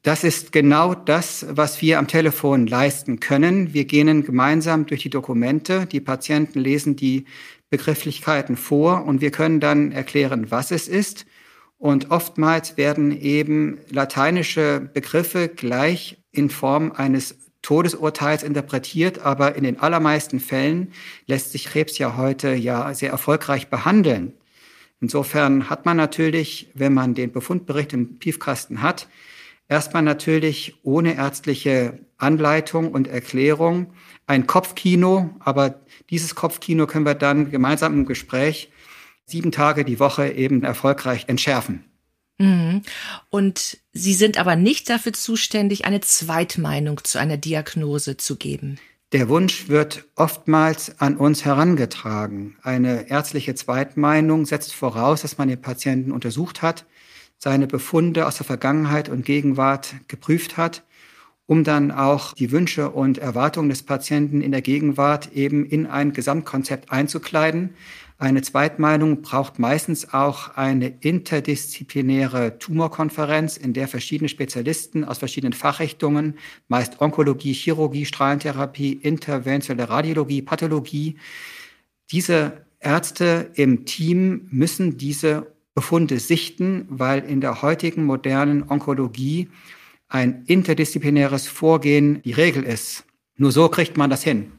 Das 0.01 0.23
ist 0.23 0.53
genau 0.53 0.95
das, 0.95 1.45
was 1.49 1.81
wir 1.81 1.99
am 1.99 2.07
Telefon 2.07 2.67
leisten 2.67 3.19
können. 3.19 3.73
Wir 3.73 3.83
gehen 3.83 4.23
gemeinsam 4.23 4.85
durch 4.85 5.01
die 5.01 5.09
Dokumente. 5.09 5.85
Die 5.87 5.99
Patienten 5.99 6.59
lesen 6.59 6.95
die 6.95 7.25
Begrifflichkeiten 7.69 8.55
vor 8.55 9.05
und 9.05 9.19
wir 9.19 9.31
können 9.31 9.59
dann 9.59 9.91
erklären, 9.91 10.51
was 10.51 10.71
es 10.71 10.87
ist. 10.87 11.25
Und 11.77 12.11
oftmals 12.11 12.77
werden 12.77 13.19
eben 13.19 13.79
lateinische 13.89 14.89
Begriffe 14.93 15.49
gleich 15.49 16.17
in 16.31 16.49
Form 16.49 16.93
eines 16.93 17.37
Todesurteils 17.61 18.43
interpretiert, 18.43 19.19
aber 19.19 19.55
in 19.55 19.65
den 19.65 19.79
allermeisten 19.79 20.39
Fällen 20.39 20.93
lässt 21.25 21.51
sich 21.51 21.65
Krebs 21.65 21.97
ja 21.97 22.15
heute 22.15 22.53
ja 22.53 22.93
sehr 22.93 23.11
erfolgreich 23.11 23.67
behandeln. 23.67 24.33
Insofern 25.01 25.69
hat 25.69 25.85
man 25.85 25.97
natürlich, 25.97 26.69
wenn 26.73 26.93
man 26.93 27.15
den 27.15 27.31
Befundbericht 27.31 27.93
im 27.93 28.17
Piefkasten 28.17 28.81
hat, 28.81 29.07
erstmal 29.69 30.03
natürlich 30.03 30.75
ohne 30.83 31.15
ärztliche 31.15 31.99
Anleitung 32.17 32.91
und 32.91 33.07
Erklärung 33.07 33.93
ein 34.27 34.45
Kopfkino, 34.45 35.29
aber 35.39 35.79
dieses 36.09 36.35
Kopfkino 36.35 36.85
können 36.85 37.05
wir 37.05 37.15
dann 37.15 37.49
gemeinsam 37.51 37.93
im 37.93 38.05
Gespräch 38.05 38.69
sieben 39.25 39.51
Tage 39.51 39.85
die 39.85 39.99
Woche 39.99 40.29
eben 40.29 40.63
erfolgreich 40.63 41.25
entschärfen. 41.27 41.85
Mhm. 42.39 42.81
Und 43.29 43.77
Sie 43.93 44.13
sind 44.13 44.37
aber 44.37 44.55
nicht 44.55 44.89
dafür 44.89 45.13
zuständig, 45.13 45.85
eine 45.85 46.01
Zweitmeinung 46.01 47.03
zu 47.03 47.19
einer 47.19 47.37
Diagnose 47.37 48.17
zu 48.17 48.37
geben. 48.37 48.79
Der 49.11 49.27
Wunsch 49.27 49.67
wird 49.67 50.05
oftmals 50.15 51.01
an 51.01 51.17
uns 51.17 51.43
herangetragen. 51.43 52.57
Eine 52.61 53.09
ärztliche 53.09 53.55
Zweitmeinung 53.55 54.45
setzt 54.45 54.73
voraus, 54.73 55.23
dass 55.23 55.37
man 55.39 55.47
den 55.47 55.61
Patienten 55.61 56.11
untersucht 56.11 56.61
hat, 56.61 56.85
seine 57.39 57.67
Befunde 57.67 58.27
aus 58.27 58.37
der 58.37 58.45
Vergangenheit 58.45 59.09
und 59.09 59.25
Gegenwart 59.25 59.95
geprüft 60.07 60.57
hat, 60.57 60.83
um 61.47 61.63
dann 61.63 61.89
auch 61.89 62.33
die 62.33 62.51
Wünsche 62.51 62.91
und 62.91 63.17
Erwartungen 63.17 63.69
des 63.69 63.81
Patienten 63.81 64.41
in 64.41 64.51
der 64.51 64.61
Gegenwart 64.61 65.31
eben 65.33 65.65
in 65.65 65.87
ein 65.87 66.13
Gesamtkonzept 66.13 66.91
einzukleiden. 66.91 67.71
Eine 68.19 68.41
Zweitmeinung 68.41 69.21
braucht 69.21 69.57
meistens 69.57 70.13
auch 70.13 70.57
eine 70.57 70.89
interdisziplinäre 70.99 72.59
Tumorkonferenz, 72.59 73.55
in 73.55 73.73
der 73.73 73.87
verschiedene 73.87 74.27
Spezialisten 74.27 75.05
aus 75.05 75.17
verschiedenen 75.17 75.53
Fachrichtungen, 75.53 76.37
meist 76.67 76.99
Onkologie, 76.99 77.53
Chirurgie, 77.53 78.05
Strahlentherapie, 78.05 78.91
interventionelle 78.91 79.89
Radiologie, 79.89 80.41
Pathologie, 80.41 81.17
diese 82.11 82.65
Ärzte 82.79 83.51
im 83.55 83.85
Team 83.85 84.47
müssen 84.51 84.97
diese 84.97 85.47
Befunde 85.79 86.19
sichten, 86.19 86.85
weil 86.89 87.23
in 87.23 87.39
der 87.39 87.61
heutigen 87.61 88.03
modernen 88.03 88.69
Onkologie 88.69 89.47
ein 90.09 90.43
interdisziplinäres 90.45 91.47
Vorgehen 91.47 92.21
die 92.23 92.33
Regel 92.33 92.63
ist. 92.63 93.05
Nur 93.37 93.53
so 93.53 93.69
kriegt 93.69 93.95
man 93.95 94.09
das 94.09 94.21
hin. 94.21 94.51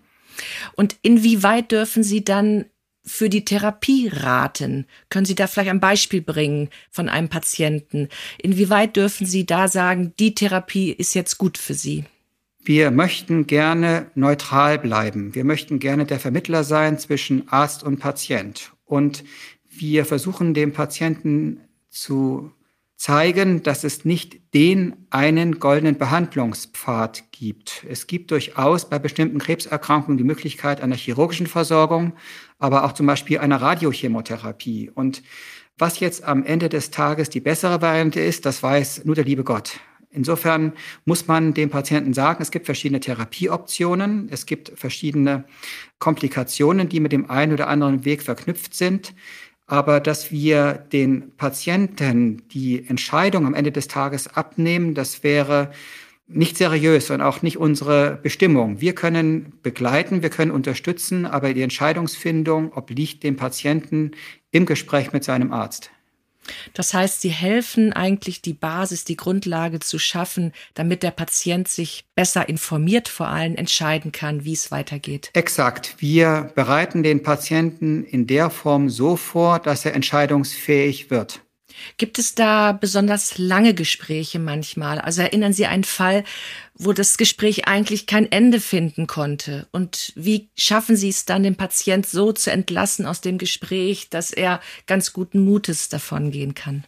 Und 0.76 0.96
inwieweit 1.02 1.72
dürfen 1.72 2.02
Sie 2.02 2.24
dann 2.24 2.64
für 3.04 3.28
die 3.28 3.44
Therapie 3.44 4.08
raten? 4.10 4.86
Können 5.10 5.26
Sie 5.26 5.34
da 5.34 5.46
vielleicht 5.46 5.68
ein 5.68 5.80
Beispiel 5.80 6.22
bringen 6.22 6.70
von 6.90 7.10
einem 7.10 7.28
Patienten? 7.28 8.08
Inwieweit 8.38 8.96
dürfen 8.96 9.26
Sie 9.26 9.44
da 9.44 9.68
sagen, 9.68 10.14
die 10.18 10.34
Therapie 10.34 10.90
ist 10.90 11.12
jetzt 11.14 11.36
gut 11.36 11.58
für 11.58 11.74
Sie? 11.74 12.06
Wir 12.64 12.90
möchten 12.90 13.46
gerne 13.46 14.10
neutral 14.14 14.78
bleiben. 14.78 15.34
Wir 15.34 15.44
möchten 15.44 15.80
gerne 15.80 16.06
der 16.06 16.18
Vermittler 16.18 16.64
sein 16.64 16.98
zwischen 16.98 17.46
Arzt 17.50 17.82
und 17.82 17.98
Patient. 17.98 18.72
Und 18.86 19.22
wir 19.70 20.04
versuchen 20.04 20.52
dem 20.52 20.72
Patienten 20.72 21.60
zu 21.88 22.52
zeigen, 22.96 23.62
dass 23.62 23.82
es 23.82 24.04
nicht 24.04 24.52
den 24.52 25.06
einen 25.08 25.58
goldenen 25.58 25.96
Behandlungspfad 25.96 27.32
gibt. 27.32 27.86
Es 27.88 28.06
gibt 28.06 28.30
durchaus 28.30 28.90
bei 28.90 28.98
bestimmten 28.98 29.38
Krebserkrankungen 29.38 30.18
die 30.18 30.24
Möglichkeit 30.24 30.82
einer 30.82 30.96
chirurgischen 30.96 31.46
Versorgung, 31.46 32.12
aber 32.58 32.84
auch 32.84 32.92
zum 32.92 33.06
Beispiel 33.06 33.38
einer 33.38 33.62
Radiochemotherapie. 33.62 34.90
Und 34.94 35.22
was 35.78 36.00
jetzt 36.00 36.24
am 36.24 36.44
Ende 36.44 36.68
des 36.68 36.90
Tages 36.90 37.30
die 37.30 37.40
bessere 37.40 37.80
Variante 37.80 38.20
ist, 38.20 38.44
das 38.44 38.62
weiß 38.62 39.06
nur 39.06 39.14
der 39.14 39.24
liebe 39.24 39.44
Gott. 39.44 39.80
Insofern 40.10 40.74
muss 41.06 41.26
man 41.26 41.54
dem 41.54 41.70
Patienten 41.70 42.12
sagen, 42.12 42.42
es 42.42 42.50
gibt 42.50 42.66
verschiedene 42.66 43.00
Therapieoptionen, 43.00 44.28
es 44.30 44.44
gibt 44.44 44.72
verschiedene 44.74 45.44
Komplikationen, 46.00 46.88
die 46.88 47.00
mit 47.00 47.12
dem 47.12 47.30
einen 47.30 47.52
oder 47.52 47.68
anderen 47.68 48.04
Weg 48.04 48.22
verknüpft 48.22 48.74
sind 48.74 49.14
aber 49.70 50.00
dass 50.00 50.32
wir 50.32 50.84
den 50.92 51.30
Patienten 51.36 52.42
die 52.48 52.84
Entscheidung 52.88 53.46
am 53.46 53.54
Ende 53.54 53.70
des 53.70 53.86
Tages 53.86 54.26
abnehmen, 54.26 54.94
das 54.94 55.22
wäre 55.22 55.70
nicht 56.26 56.56
seriös 56.56 57.10
und 57.10 57.20
auch 57.20 57.42
nicht 57.42 57.56
unsere 57.56 58.18
Bestimmung. 58.20 58.80
Wir 58.80 58.96
können 58.96 59.52
begleiten, 59.62 60.22
wir 60.22 60.30
können 60.30 60.50
unterstützen, 60.50 61.24
aber 61.24 61.54
die 61.54 61.62
Entscheidungsfindung 61.62 62.72
obliegt 62.72 63.22
dem 63.22 63.36
Patienten 63.36 64.10
im 64.50 64.66
Gespräch 64.66 65.12
mit 65.12 65.22
seinem 65.22 65.52
Arzt. 65.52 65.92
Das 66.74 66.94
heißt, 66.94 67.20
Sie 67.20 67.30
helfen 67.30 67.92
eigentlich 67.92 68.42
die 68.42 68.52
Basis, 68.52 69.04
die 69.04 69.16
Grundlage 69.16 69.80
zu 69.80 69.98
schaffen, 69.98 70.52
damit 70.74 71.02
der 71.02 71.10
Patient 71.10 71.68
sich 71.68 72.04
besser 72.14 72.48
informiert 72.48 73.08
vor 73.08 73.28
allem 73.28 73.56
entscheiden 73.56 74.12
kann, 74.12 74.44
wie 74.44 74.52
es 74.52 74.70
weitergeht. 74.70 75.30
Exakt. 75.34 75.96
Wir 75.98 76.50
bereiten 76.54 77.02
den 77.02 77.22
Patienten 77.22 78.04
in 78.04 78.26
der 78.26 78.50
Form 78.50 78.88
so 78.88 79.16
vor, 79.16 79.58
dass 79.58 79.84
er 79.84 79.94
entscheidungsfähig 79.94 81.10
wird. 81.10 81.40
Gibt 81.96 82.18
es 82.18 82.34
da 82.34 82.72
besonders 82.72 83.38
lange 83.38 83.74
Gespräche 83.74 84.38
manchmal? 84.38 84.98
Also 84.98 85.22
erinnern 85.22 85.52
Sie 85.52 85.66
einen 85.66 85.84
Fall, 85.84 86.24
wo 86.74 86.92
das 86.92 87.16
Gespräch 87.18 87.66
eigentlich 87.66 88.06
kein 88.06 88.30
Ende 88.30 88.60
finden 88.60 89.06
konnte? 89.06 89.68
Und 89.72 90.12
wie 90.16 90.48
schaffen 90.56 90.96
Sie 90.96 91.08
es 91.08 91.24
dann, 91.24 91.42
den 91.42 91.56
Patient 91.56 92.06
so 92.06 92.32
zu 92.32 92.50
entlassen 92.50 93.06
aus 93.06 93.20
dem 93.20 93.38
Gespräch, 93.38 94.08
dass 94.10 94.32
er 94.32 94.60
ganz 94.86 95.12
guten 95.12 95.44
Mutes 95.44 95.88
davon 95.88 96.30
kann? 96.54 96.84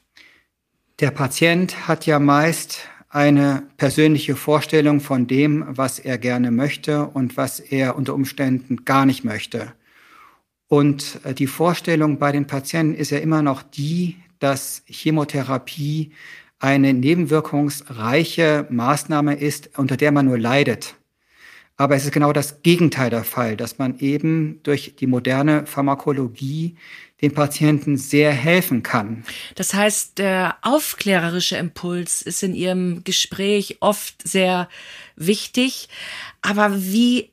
Der 1.00 1.10
Patient 1.10 1.88
hat 1.88 2.06
ja 2.06 2.18
meist 2.18 2.80
eine 3.08 3.64
persönliche 3.76 4.36
Vorstellung 4.36 5.00
von 5.00 5.26
dem, 5.26 5.64
was 5.68 5.98
er 5.98 6.16
gerne 6.16 6.50
möchte 6.50 7.06
und 7.06 7.36
was 7.36 7.60
er 7.60 7.96
unter 7.96 8.14
Umständen 8.14 8.84
gar 8.84 9.04
nicht 9.04 9.22
möchte. 9.22 9.72
Und 10.68 11.20
äh, 11.24 11.34
die 11.34 11.46
Vorstellung 11.46 12.18
bei 12.18 12.32
den 12.32 12.46
Patienten 12.46 12.94
ist 12.94 13.10
ja 13.10 13.18
immer 13.18 13.42
noch 13.42 13.62
die, 13.62 14.16
dass 14.42 14.82
Chemotherapie 14.86 16.12
eine 16.58 16.94
nebenwirkungsreiche 16.94 18.66
Maßnahme 18.70 19.34
ist, 19.34 19.78
unter 19.78 19.96
der 19.96 20.12
man 20.12 20.26
nur 20.26 20.38
leidet. 20.38 20.94
Aber 21.76 21.96
es 21.96 22.04
ist 22.04 22.12
genau 22.12 22.32
das 22.32 22.62
Gegenteil 22.62 23.10
der 23.10 23.24
Fall, 23.24 23.56
dass 23.56 23.78
man 23.78 23.98
eben 23.98 24.60
durch 24.62 24.94
die 24.96 25.06
moderne 25.06 25.66
Pharmakologie 25.66 26.76
den 27.20 27.32
Patienten 27.32 27.96
sehr 27.96 28.32
helfen 28.32 28.82
kann. 28.82 29.24
Das 29.54 29.74
heißt, 29.74 30.18
der 30.18 30.58
aufklärerische 30.62 31.56
Impuls 31.56 32.22
ist 32.22 32.42
in 32.42 32.54
Ihrem 32.54 33.04
Gespräch 33.04 33.78
oft 33.80 34.26
sehr 34.26 34.68
wichtig. 35.16 35.88
Aber 36.40 36.82
wie 36.82 37.30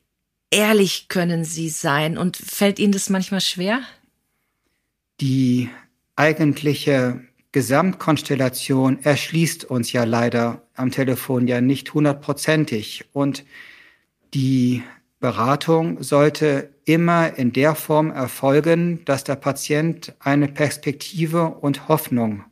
ehrlich 0.50 1.08
können 1.08 1.44
Sie 1.44 1.68
sein 1.68 2.16
und 2.16 2.36
fällt 2.36 2.78
Ihnen 2.78 2.92
das 2.92 3.10
manchmal 3.10 3.40
schwer? 3.40 3.80
Die 5.20 5.68
eigentliche 6.16 7.20
Gesamtkonstellation 7.52 9.02
erschließt 9.02 9.64
uns 9.64 9.92
ja 9.92 10.04
leider 10.04 10.62
am 10.74 10.90
Telefon 10.90 11.48
ja 11.48 11.60
nicht 11.60 11.94
hundertprozentig. 11.94 13.06
Und 13.12 13.44
die 14.34 14.82
Beratung 15.18 16.02
sollte 16.02 16.70
immer 16.84 17.36
in 17.36 17.52
der 17.52 17.74
Form 17.74 18.10
erfolgen, 18.10 19.04
dass 19.04 19.24
der 19.24 19.36
Patient 19.36 20.14
eine 20.20 20.48
Perspektive 20.48 21.48
und 21.48 21.88
Hoffnung 21.88 22.44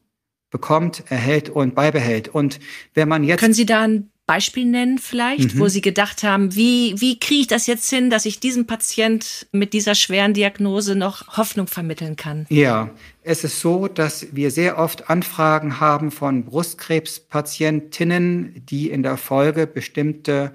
bekommt, 0.50 1.04
erhält 1.08 1.48
und 1.48 1.74
beibehält. 1.74 2.28
Und 2.28 2.58
wenn 2.94 3.08
man 3.08 3.22
jetzt. 3.24 3.40
Können 3.40 3.54
Sie 3.54 3.66
da 3.66 3.82
ein 3.82 4.10
Beispiel 4.28 4.66
nennen 4.66 4.98
vielleicht, 4.98 5.54
mhm. 5.54 5.58
wo 5.58 5.68
Sie 5.68 5.80
gedacht 5.80 6.22
haben, 6.22 6.54
wie, 6.54 7.00
wie 7.00 7.18
kriege 7.18 7.40
ich 7.40 7.46
das 7.46 7.66
jetzt 7.66 7.88
hin, 7.88 8.10
dass 8.10 8.26
ich 8.26 8.40
diesem 8.40 8.66
Patient 8.66 9.46
mit 9.52 9.72
dieser 9.72 9.94
schweren 9.94 10.34
Diagnose 10.34 10.94
noch 10.94 11.38
Hoffnung 11.38 11.66
vermitteln 11.66 12.14
kann? 12.14 12.44
Ja, 12.50 12.90
es 13.22 13.42
ist 13.42 13.60
so, 13.60 13.88
dass 13.88 14.26
wir 14.32 14.50
sehr 14.50 14.78
oft 14.78 15.08
Anfragen 15.08 15.80
haben 15.80 16.10
von 16.10 16.44
Brustkrebspatientinnen, 16.44 18.66
die 18.66 18.90
in 18.90 19.02
der 19.02 19.16
Folge 19.16 19.66
bestimmte 19.66 20.52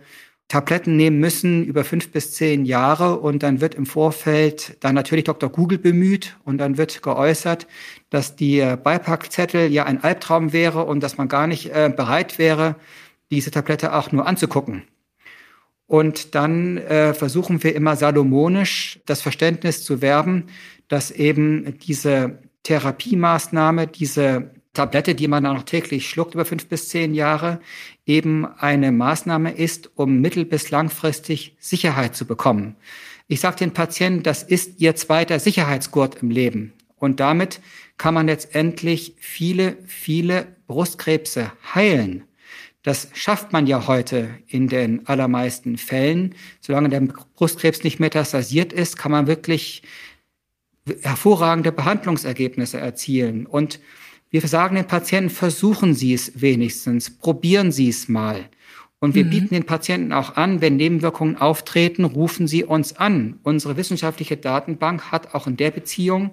Tabletten 0.50 0.96
nehmen 0.96 1.20
müssen 1.20 1.66
über 1.66 1.84
fünf 1.84 2.12
bis 2.12 2.34
zehn 2.34 2.66
Jahre 2.66 3.18
und 3.18 3.42
dann 3.42 3.60
wird 3.60 3.74
im 3.74 3.88
Vorfeld 3.88 4.78
dann 4.82 4.94
natürlich 4.94 5.24
Dr. 5.24 5.50
Google 5.50 5.80
bemüht 5.80 6.38
und 6.44 6.60
dann 6.60 6.78
wird 6.78 7.02
geäußert, 7.02 7.66
dass 8.12 8.36
die 8.36 8.60
Beipackzettel 8.84 9.72
ja 9.72 9.86
ein 9.86 10.04
Albtraum 10.04 10.54
wäre 10.54 10.84
und 10.84 11.02
dass 11.02 11.18
man 11.18 11.28
gar 11.28 11.48
nicht 11.48 11.72
äh, 11.72 11.92
bereit 11.96 12.38
wäre, 12.38 12.76
diese 13.36 13.52
Tablette 13.52 13.94
auch 13.94 14.12
nur 14.12 14.26
anzugucken. 14.28 14.84
Und 15.88 16.34
dann 16.36 16.78
äh, 16.78 17.14
versuchen 17.14 17.64
wir 17.64 17.76
immer 17.76 17.96
salomonisch 17.96 19.00
das 19.06 19.22
Verständnis 19.22 19.84
zu 19.84 20.02
werben, 20.02 20.46
dass 20.88 21.12
eben 21.12 21.78
diese 21.80 22.40
Therapiemaßnahme, 22.64 23.88
diese 23.88 24.52
Tablette, 24.74 25.14
die 25.14 25.28
man 25.28 25.44
dann 25.44 25.56
noch 25.56 25.64
täglich 25.64 26.10
schluckt 26.10 26.34
über 26.34 26.46
fünf 26.46 26.68
bis 26.68 26.90
zehn 26.90 27.14
Jahre, 27.14 27.60
eben 28.06 28.46
eine 28.46 28.92
Maßnahme 28.92 29.52
ist, 29.52 29.92
um 29.96 30.20
mittel- 30.20 30.46
bis 30.46 30.72
langfristig 30.72 31.56
Sicherheit 31.60 32.16
zu 32.16 32.26
bekommen. 32.26 32.76
Ich 33.28 33.40
sage 33.40 33.58
den 33.58 33.74
Patienten, 33.74 34.24
das 34.24 34.42
ist 34.44 34.82
ihr 34.82 34.96
zweiter 34.96 35.40
Sicherheitsgurt 35.40 36.22
im 36.24 36.32
Leben. 36.32 36.74
Und 36.96 37.20
damit 37.20 37.62
kann 37.98 38.14
man 38.14 38.28
letztendlich 38.28 39.14
viele, 39.18 39.78
viele 39.86 40.48
Brustkrebse 40.68 41.52
heilen. 41.76 42.24
Das 42.84 43.08
schafft 43.14 43.54
man 43.54 43.66
ja 43.66 43.88
heute 43.88 44.30
in 44.46 44.68
den 44.68 45.08
allermeisten 45.08 45.78
Fällen. 45.78 46.36
Solange 46.60 46.90
der 46.90 47.00
Brustkrebs 47.00 47.84
nicht 47.84 48.00
metastasiert 48.00 48.74
ist, 48.74 48.98
kann 48.98 49.12
man 49.12 49.26
wirklich 49.26 49.84
hervorragende 51.02 51.72
Behandlungsergebnisse 51.72 52.78
erzielen. 52.80 53.46
Und 53.46 53.80
wir 54.30 54.42
sagen 54.42 54.76
den 54.76 54.88
Patienten, 54.88 55.30
versuchen 55.30 55.94
Sie 55.94 56.14
es 56.14 56.42
wenigstens, 56.42 57.10
probieren 57.10 57.72
Sie 57.72 57.88
es 57.88 58.10
mal. 58.10 58.50
Und 59.00 59.16
wir 59.16 59.26
mhm. 59.26 59.30
bieten 59.30 59.50
den 59.50 59.66
Patienten 59.66 60.12
auch 60.12 60.36
an, 60.36 60.60
wenn 60.60 60.76
Nebenwirkungen 60.76 61.38
auftreten, 61.38 62.04
rufen 62.04 62.48
Sie 62.48 62.64
uns 62.64 62.98
an. 62.98 63.40
Unsere 63.44 63.78
wissenschaftliche 63.78 64.36
Datenbank 64.36 65.12
hat 65.12 65.34
auch 65.36 65.48
in 65.48 65.56
der 65.56 65.72
Beziehung 65.72 66.32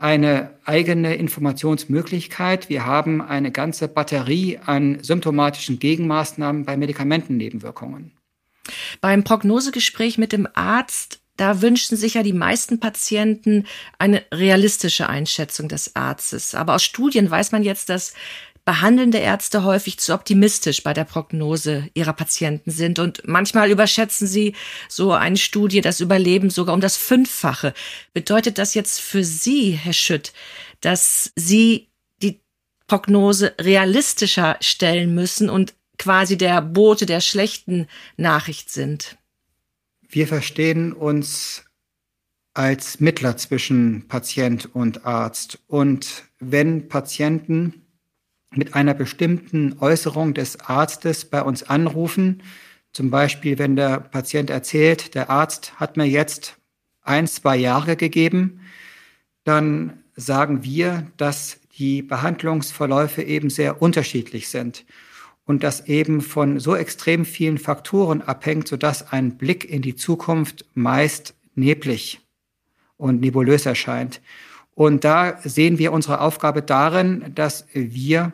eine 0.00 0.50
eigene 0.64 1.14
Informationsmöglichkeit. 1.16 2.68
Wir 2.68 2.86
haben 2.86 3.20
eine 3.20 3.52
ganze 3.52 3.86
Batterie 3.86 4.58
an 4.64 4.98
symptomatischen 5.02 5.78
Gegenmaßnahmen 5.78 6.64
bei 6.64 6.76
Medikamentennebenwirkungen. 6.76 8.12
Beim 9.00 9.24
Prognosegespräch 9.24 10.16
mit 10.16 10.32
dem 10.32 10.48
Arzt, 10.54 11.20
da 11.36 11.60
wünschen 11.60 11.96
sich 11.96 12.14
ja 12.14 12.22
die 12.22 12.32
meisten 12.32 12.80
Patienten 12.80 13.66
eine 13.98 14.22
realistische 14.32 15.08
Einschätzung 15.08 15.68
des 15.68 15.96
Arztes. 15.96 16.54
Aber 16.54 16.74
aus 16.74 16.82
Studien 16.82 17.30
weiß 17.30 17.52
man 17.52 17.62
jetzt, 17.62 17.88
dass 17.88 18.14
behandelnde 18.64 19.18
Ärzte 19.18 19.64
häufig 19.64 19.98
zu 19.98 20.14
optimistisch 20.14 20.82
bei 20.82 20.92
der 20.92 21.04
Prognose 21.04 21.88
ihrer 21.94 22.12
Patienten 22.12 22.70
sind 22.70 22.98
und 22.98 23.22
manchmal 23.26 23.70
überschätzen 23.70 24.26
sie 24.26 24.54
so 24.88 25.12
eine 25.12 25.36
Studie 25.36 25.80
das 25.80 26.00
Überleben 26.00 26.50
sogar 26.50 26.74
um 26.74 26.80
das 26.80 26.96
Fünffache. 26.96 27.74
Bedeutet 28.12 28.58
das 28.58 28.74
jetzt 28.74 29.00
für 29.00 29.24
Sie, 29.24 29.72
Herr 29.72 29.92
Schütt, 29.92 30.32
dass 30.80 31.32
Sie 31.36 31.88
die 32.22 32.40
Prognose 32.86 33.54
realistischer 33.60 34.56
stellen 34.60 35.14
müssen 35.14 35.48
und 35.48 35.74
quasi 35.98 36.36
der 36.38 36.62
Bote 36.62 37.06
der 37.06 37.20
schlechten 37.20 37.86
Nachricht 38.16 38.70
sind? 38.70 39.16
Wir 40.08 40.26
verstehen 40.26 40.92
uns 40.92 41.64
als 42.54 43.00
Mittler 43.00 43.36
zwischen 43.36 44.08
Patient 44.08 44.74
und 44.74 45.06
Arzt. 45.06 45.58
Und 45.66 46.24
wenn 46.40 46.88
Patienten 46.88 47.86
mit 48.50 48.74
einer 48.74 48.94
bestimmten 48.94 49.76
Äußerung 49.78 50.34
des 50.34 50.60
Arztes 50.60 51.24
bei 51.24 51.42
uns 51.42 51.62
anrufen. 51.62 52.42
Zum 52.92 53.10
Beispiel, 53.10 53.58
wenn 53.58 53.76
der 53.76 54.00
Patient 54.00 54.50
erzählt, 54.50 55.14
der 55.14 55.30
Arzt 55.30 55.78
hat 55.78 55.96
mir 55.96 56.06
jetzt 56.06 56.56
ein, 57.02 57.26
zwei 57.26 57.56
Jahre 57.56 57.96
gegeben, 57.96 58.60
dann 59.44 60.04
sagen 60.16 60.64
wir, 60.64 61.06
dass 61.16 61.60
die 61.78 62.02
Behandlungsverläufe 62.02 63.22
eben 63.22 63.48
sehr 63.48 63.80
unterschiedlich 63.80 64.48
sind 64.48 64.84
und 65.44 65.62
das 65.62 65.86
eben 65.86 66.20
von 66.20 66.60
so 66.60 66.76
extrem 66.76 67.24
vielen 67.24 67.58
Faktoren 67.58 68.22
abhängt, 68.22 68.68
sodass 68.68 69.12
ein 69.12 69.36
Blick 69.38 69.64
in 69.64 69.82
die 69.82 69.96
Zukunft 69.96 70.64
meist 70.74 71.34
neblig 71.54 72.20
und 72.96 73.20
nebulös 73.20 73.66
erscheint. 73.66 74.20
Und 74.80 75.04
da 75.04 75.36
sehen 75.44 75.76
wir 75.76 75.92
unsere 75.92 76.22
Aufgabe 76.22 76.62
darin, 76.62 77.32
dass 77.34 77.66
wir 77.74 78.32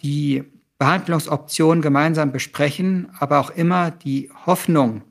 die 0.00 0.44
Behandlungsoptionen 0.78 1.82
gemeinsam 1.82 2.30
besprechen, 2.30 3.08
aber 3.18 3.40
auch 3.40 3.50
immer 3.50 3.90
die 3.90 4.30
Hoffnung 4.46 5.02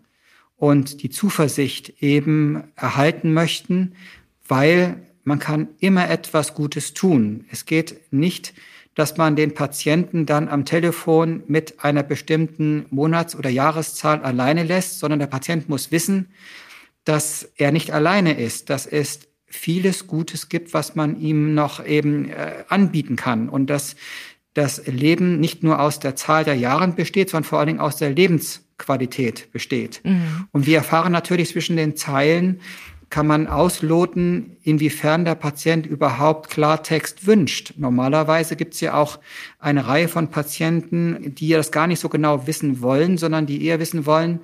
und 0.56 1.04
die 1.04 1.10
Zuversicht 1.10 2.02
eben 2.02 2.72
erhalten 2.78 3.34
möchten, 3.34 3.96
weil 4.48 5.06
man 5.26 5.40
kann 5.40 5.68
immer 5.80 6.10
etwas 6.10 6.54
Gutes 6.54 6.94
tun. 6.94 7.44
Es 7.52 7.66
geht 7.66 8.14
nicht, 8.14 8.54
dass 8.94 9.18
man 9.18 9.36
den 9.36 9.56
Patienten 9.56 10.26
dann 10.26 10.48
am 10.48 10.64
Telefon 10.64 11.44
mit 11.48 11.84
einer 11.84 12.04
bestimmten 12.04 12.86
Monats- 12.92 13.36
oder 13.36 13.50
Jahreszahl 13.50 14.22
alleine 14.22 14.64
lässt, 14.64 15.00
sondern 15.00 15.20
der 15.20 15.28
Patient 15.28 15.68
muss 15.68 15.92
wissen, 15.92 16.30
dass 17.04 17.44
er 17.58 17.74
nicht 17.74 17.92
alleine 17.92 18.40
ist, 18.40 18.70
dass 18.70 18.86
es 18.86 19.28
vieles 19.56 20.08
Gutes 20.08 20.50
gibt, 20.50 20.74
was 20.74 20.96
man 20.96 21.20
ihm 21.20 21.54
noch 21.54 21.86
eben 21.86 22.30
äh, 22.30 22.64
anbieten 22.70 23.16
kann 23.16 23.50
und 23.50 23.70
dass 23.70 23.96
das 24.54 24.88
Leben 24.88 25.40
nicht 25.40 25.64
nur 25.64 25.80
aus 25.82 26.00
der 26.00 26.16
Zahl 26.16 26.46
der 26.46 26.56
Jahren 26.56 26.96
besteht, 26.96 27.30
sondern 27.30 27.44
vor 27.44 27.60
allen 27.60 27.68
Dingen 27.68 27.80
aus 27.80 27.98
der 27.98 28.12
Lebensqualität 28.12 29.52
besteht. 29.52 30.02
Mhm. 30.04 30.48
Und 30.52 30.66
wir 30.66 30.78
erfahren 30.78 31.12
natürlich 31.12 31.50
zwischen 31.50 31.76
den 31.76 31.96
Zeilen, 31.98 32.62
kann 33.10 33.28
man 33.28 33.48
ausloten, 33.48 34.58
inwiefern 34.64 35.26
der 35.26 35.36
Patient 35.36 35.86
überhaupt 35.86 36.50
Klartext 36.50 37.28
wünscht. 37.28 37.74
Normalerweise 37.78 38.56
gibt 38.56 38.74
es 38.74 38.82
ja 38.82 38.96
auch 38.96 39.20
eine 39.60 39.88
Reihe 39.88 40.08
von 40.08 40.30
Patienten, 40.30 41.36
die 41.36 41.50
das 41.50 41.72
gar 41.72 41.88
nicht 41.88 42.00
so 42.00 42.10
genau 42.10 42.48
wissen 42.48 42.82
wollen, 42.82 43.18
sondern 43.18 43.46
die 43.46 43.64
eher 43.64 43.80
wissen 43.80 44.06
wollen, 44.06 44.40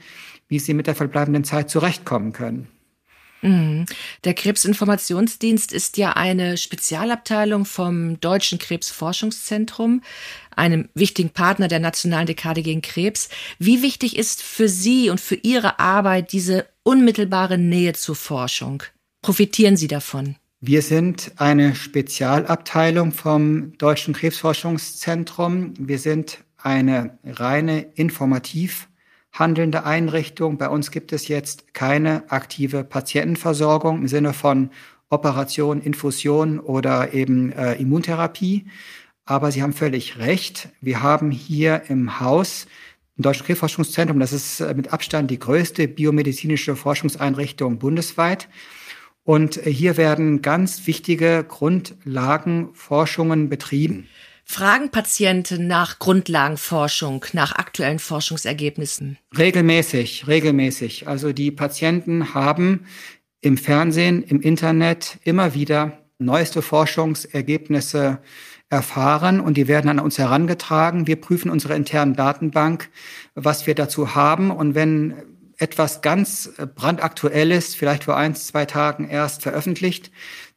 wie 0.47 0.59
sie 0.59 0.73
mit 0.73 0.87
der 0.87 0.95
verbleibenden 0.95 1.43
Zeit 1.43 1.69
zurechtkommen 1.69 2.33
können. 2.33 2.67
Mhm. 3.41 3.85
Der 4.23 4.33
Krebsinformationsdienst 4.33 5.73
ist 5.73 5.97
ja 5.97 6.13
eine 6.13 6.57
Spezialabteilung 6.57 7.65
vom 7.65 8.19
Deutschen 8.19 8.59
Krebsforschungszentrum, 8.59 10.01
einem 10.55 10.89
wichtigen 10.93 11.29
Partner 11.31 11.67
der 11.67 11.79
Nationalen 11.79 12.27
Dekade 12.27 12.61
gegen 12.61 12.81
Krebs. 12.81 13.29
Wie 13.57 13.81
wichtig 13.81 14.17
ist 14.17 14.41
für 14.41 14.69
Sie 14.69 15.09
und 15.09 15.19
für 15.19 15.35
Ihre 15.35 15.79
Arbeit 15.79 16.31
diese 16.31 16.67
unmittelbare 16.83 17.57
Nähe 17.57 17.93
zur 17.93 18.15
Forschung? 18.15 18.83
Profitieren 19.21 19.77
Sie 19.77 19.87
davon? 19.87 20.35
Wir 20.59 20.83
sind 20.83 21.31
eine 21.37 21.73
Spezialabteilung 21.73 23.11
vom 23.11 23.75
Deutschen 23.79 24.13
Krebsforschungszentrum. 24.13 25.73
Wir 25.79 25.97
sind 25.97 26.37
eine 26.57 27.17
reine 27.25 27.81
Informativ- 27.95 28.87
handelnde 29.31 29.85
Einrichtung. 29.85 30.57
Bei 30.57 30.69
uns 30.69 30.91
gibt 30.91 31.13
es 31.13 31.27
jetzt 31.27 31.73
keine 31.73 32.29
aktive 32.31 32.83
Patientenversorgung 32.83 33.99
im 33.99 34.07
Sinne 34.07 34.33
von 34.33 34.71
Operation, 35.09 35.81
Infusion 35.81 36.59
oder 36.59 37.13
eben 37.13 37.51
äh, 37.51 37.75
Immuntherapie. 37.75 38.65
Aber 39.25 39.51
Sie 39.51 39.61
haben 39.61 39.73
völlig 39.73 40.19
recht. 40.19 40.69
Wir 40.81 41.01
haben 41.01 41.31
hier 41.31 41.83
im 41.89 42.19
Haus 42.19 42.67
im 43.17 43.23
Deutschen 43.23 43.45
Krebsforschungszentrum, 43.45 44.19
das 44.19 44.33
ist 44.33 44.61
äh, 44.61 44.73
mit 44.73 44.93
Abstand 44.93 45.29
die 45.29 45.37
größte 45.37 45.87
biomedizinische 45.87 46.75
Forschungseinrichtung 46.75 47.77
bundesweit. 47.77 48.49
Und 49.23 49.65
äh, 49.65 49.71
hier 49.71 49.97
werden 49.97 50.41
ganz 50.41 50.87
wichtige 50.87 51.45
Grundlagenforschungen 51.47 53.49
betrieben. 53.49 54.07
Fragen 54.51 54.91
Patienten 54.91 55.67
nach 55.67 55.97
Grundlagenforschung, 55.97 57.23
nach 57.31 57.53
aktuellen 57.55 57.99
Forschungsergebnissen? 57.99 59.17
Regelmäßig, 59.37 60.27
regelmäßig. 60.27 61.07
Also 61.07 61.31
die 61.31 61.51
Patienten 61.51 62.33
haben 62.33 62.85
im 63.39 63.55
Fernsehen, 63.57 64.21
im 64.23 64.41
Internet 64.41 65.19
immer 65.23 65.53
wieder 65.53 65.99
neueste 66.19 66.61
Forschungsergebnisse 66.61 68.19
erfahren 68.69 69.39
und 69.39 69.55
die 69.55 69.69
werden 69.69 69.89
an 69.89 69.99
uns 69.99 70.17
herangetragen. 70.17 71.07
Wir 71.07 71.15
prüfen 71.15 71.49
unsere 71.49 71.73
internen 71.77 72.17
Datenbank, 72.17 72.89
was 73.35 73.67
wir 73.67 73.73
dazu 73.73 74.15
haben 74.15 74.51
und 74.51 74.75
wenn 74.75 75.13
etwas 75.59 76.01
ganz 76.01 76.51
brandaktuelles, 76.75 77.73
vielleicht 77.73 78.03
vor 78.03 78.17
eins, 78.17 78.47
zwei 78.47 78.65
Tagen 78.65 79.07
erst 79.07 79.43
veröffentlicht, 79.43 80.11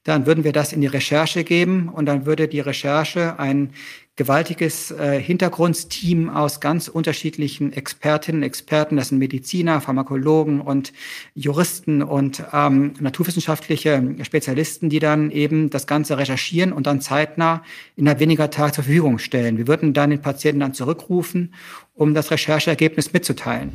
dann 0.05 0.27
würden 0.27 0.45
wir 0.45 0.53
das 0.53 0.73
in 0.73 0.83
die 0.83 0.87
Recherche 0.87 1.45
geben 1.45 1.89
und 1.89 2.07
dann 2.07 2.27
würde 2.27 2.47
die 2.47 2.61
Recherche 2.61 3.39
ein 3.39 3.71
gewaltiges 4.17 4.93
äh, 4.93 5.21
Hintergrundsteam 5.21 6.29
aus 6.29 6.61
ganz 6.61 6.87
unterschiedlichen 6.87 7.73
Expertinnen 7.73 8.43
und 8.43 8.47
Experten, 8.47 8.97
das 8.97 9.09
sind 9.09 9.19
Mediziner, 9.19 9.81
Pharmakologen 9.81 10.61
und 10.61 10.93
Juristen 11.35 12.03
und 12.03 12.45
ähm, 12.53 12.95
naturwissenschaftliche 13.01 14.15
Spezialisten, 14.23 14.89
die 14.89 15.01
dann 15.01 15.31
eben 15.33 15.71
das 15.71 15.89
Ganze 15.89 16.17
recherchieren 16.17 16.73
und 16.73 16.87
dann 16.87 17.01
zeitnah 17.01 17.65
innerhalb 17.97 18.21
weniger 18.21 18.51
Tage 18.51 18.73
zur 18.73 18.85
Verfügung 18.85 19.19
stellen. 19.19 19.59
Wir 19.59 19.67
würden 19.67 19.95
dann 19.95 20.11
den 20.11 20.23
Patienten 20.23 20.61
dann 20.61 20.75
zurückrufen, 20.75 21.55
um 21.95 22.15
das 22.15 22.31
Rechercheergebnis 22.31 23.13
mitzuteilen. 23.13 23.73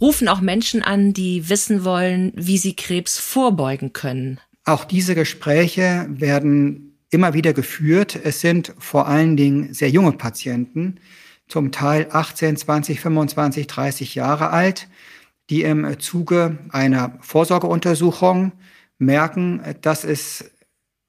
Rufen 0.00 0.28
auch 0.28 0.40
Menschen 0.40 0.82
an, 0.82 1.12
die 1.12 1.48
wissen 1.48 1.84
wollen, 1.84 2.32
wie 2.34 2.58
sie 2.58 2.76
Krebs 2.76 3.18
vorbeugen 3.18 3.92
können. 3.92 4.40
Auch 4.64 4.84
diese 4.84 5.14
Gespräche 5.14 6.06
werden 6.08 6.98
immer 7.10 7.34
wieder 7.34 7.52
geführt. 7.52 8.18
Es 8.22 8.40
sind 8.40 8.74
vor 8.78 9.06
allen 9.06 9.36
Dingen 9.36 9.72
sehr 9.72 9.88
junge 9.88 10.12
Patienten, 10.12 11.00
zum 11.48 11.70
Teil 11.70 12.08
18, 12.10 12.56
20, 12.56 13.00
25, 13.00 13.66
30 13.68 14.14
Jahre 14.16 14.50
alt, 14.50 14.88
die 15.48 15.62
im 15.62 15.98
Zuge 16.00 16.58
einer 16.70 17.16
Vorsorgeuntersuchung 17.20 18.52
merken, 18.98 19.62
dass 19.80 20.04
es 20.04 20.50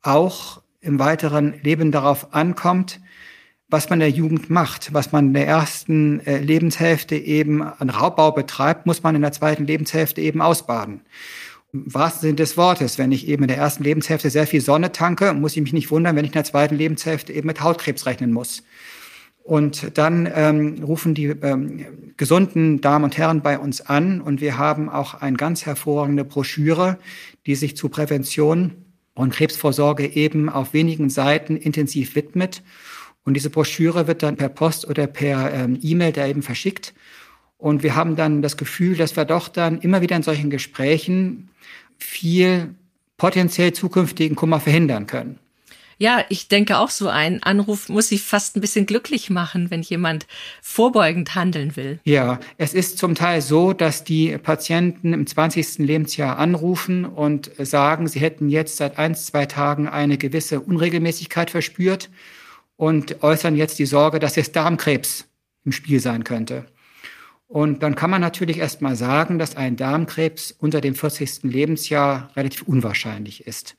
auch 0.04 0.62
im 0.80 1.00
weiteren 1.00 1.60
Leben 1.64 1.92
darauf 1.92 2.34
ankommt, 2.34 3.00
was 3.70 3.90
man 3.90 4.00
der 4.00 4.10
Jugend 4.10 4.50
macht, 4.50 4.94
was 4.94 5.12
man 5.12 5.28
in 5.28 5.34
der 5.34 5.48
ersten 5.48 6.22
äh, 6.26 6.40
Lebenshälfte 6.40 7.16
eben 7.16 7.62
an 7.62 7.90
Raubbau 7.90 8.32
betreibt, 8.32 8.86
muss 8.86 9.04
man 9.04 9.16
in 9.16 9.22
der 9.22 9.34
zweiten 9.34 9.66
Lebenshälfte 9.66 10.22
eben 10.22 10.42
ausbaden. 10.42 11.02
Im 11.74 11.94
wahrsten 11.94 12.22
Sinne 12.22 12.36
des 12.36 12.56
Wortes, 12.56 12.98
wenn 12.98 13.12
ich 13.12 13.28
eben 13.28 13.44
in 13.44 13.50
der 13.50 13.58
ersten 13.58 13.84
Lebenshälfte 13.84 14.30
sehr 14.30 14.48
viel 14.48 14.62
Sonne 14.62 14.94
tanke, 14.94 15.34
muss 15.34 15.56
ich 15.58 15.62
mich 15.62 15.74
nicht 15.74 15.92
wundern, 15.92 16.16
wenn 16.16 16.24
ich 16.24 16.30
in 16.30 16.34
der 16.34 16.46
zweiten 16.46 16.76
Lebenshälfte 16.76 17.34
eben 17.34 17.48
mit 17.48 17.62
Hautkrebs 17.62 18.06
rechnen 18.06 18.32
muss. 18.32 18.64
Und 19.44 19.98
dann 19.98 20.30
ähm, 20.34 20.84
rufen 20.84 21.14
die 21.14 21.28
ähm, 21.28 22.14
gesunden 22.16 22.80
Damen 22.82 23.06
und 23.06 23.18
Herren 23.18 23.42
bei 23.42 23.60
uns 23.60 23.82
an 23.82 24.22
und 24.22 24.42
wir 24.42 24.58
haben 24.58 24.90
auch 24.90 25.14
eine 25.16 25.38
ganz 25.38 25.66
hervorragende 25.66 26.24
Broschüre, 26.26 26.98
die 27.46 27.56
sich 27.56 27.76
zu 27.76 27.90
Prävention 27.90 28.74
und 29.14 29.34
Krebsvorsorge 29.34 30.06
eben 30.06 30.50
auf 30.50 30.74
wenigen 30.74 31.10
Seiten 31.10 31.58
intensiv 31.58 32.16
widmet. 32.16 32.62
Und 33.28 33.34
diese 33.34 33.50
Broschüre 33.50 34.08
wird 34.08 34.24
dann 34.24 34.38
per 34.38 34.48
Post 34.48 34.88
oder 34.88 35.06
per 35.06 35.54
ähm, 35.54 35.78
E-Mail 35.84 36.14
da 36.14 36.26
eben 36.26 36.44
verschickt. 36.44 36.94
Und 37.58 37.84
wir 37.84 37.94
haben 37.94 38.16
dann 38.16 38.42
das 38.42 38.56
Gefühl, 38.56 38.96
dass 38.96 39.18
wir 39.18 39.26
doch 39.26 39.50
dann 39.50 39.82
immer 39.82 40.00
wieder 40.00 40.16
in 40.16 40.24
solchen 40.24 40.50
Gesprächen 40.50 41.50
viel 41.98 42.74
potenziell 43.18 43.74
zukünftigen 43.74 44.38
Kummer 44.38 44.62
verhindern 44.62 45.08
können. 45.08 45.40
Ja, 45.98 46.24
ich 46.30 46.48
denke 46.48 46.78
auch 46.78 46.90
so 46.90 47.10
ein 47.10 47.44
Anruf 47.44 47.90
muss 47.90 48.10
sich 48.10 48.22
fast 48.22 48.56
ein 48.56 48.62
bisschen 48.62 48.86
glücklich 48.86 49.30
machen, 49.30 49.72
wenn 49.72 49.82
jemand 49.82 50.26
vorbeugend 50.62 51.36
handeln 51.36 51.76
will. 51.76 52.00
Ja, 52.06 52.40
es 52.58 52.74
ist 52.74 52.98
zum 52.98 53.14
Teil 53.14 53.42
so, 53.42 53.74
dass 53.74 54.06
die 54.06 54.38
Patienten 54.38 55.12
im 55.12 55.28
20. 55.28 55.80
Lebensjahr 55.80 56.38
anrufen 56.38 57.04
und 57.04 57.52
sagen, 57.58 58.08
sie 58.08 58.22
hätten 58.22 58.48
jetzt 58.48 58.78
seit 58.78 58.98
ein, 58.98 59.16
zwei 59.16 59.48
Tagen 59.48 59.90
eine 59.90 60.18
gewisse 60.18 60.62
Unregelmäßigkeit 60.62 61.52
verspürt 61.52 62.10
und 62.78 63.24
äußern 63.24 63.56
jetzt 63.56 63.80
die 63.80 63.86
Sorge, 63.86 64.20
dass 64.20 64.36
jetzt 64.36 64.56
Darmkrebs 64.56 65.26
im 65.66 65.74
Spiel 65.74 66.00
sein 66.00 66.24
könnte. 66.24 66.66
Und 67.48 67.82
dann 67.82 67.96
kann 67.96 68.10
man 68.10 68.22
natürlich 68.22 68.58
erst 68.58 68.82
mal 68.82 68.96
sagen, 68.96 69.40
dass 69.40 69.56
ein 69.56 69.76
Darmkrebs 69.76 70.52
unter 70.52 70.82
dem 70.82 70.96
40. 70.96 71.44
Lebensjahr 71.44 72.32
relativ 72.36 72.64
unwahrscheinlich 72.64 73.48
ist. 73.48 73.76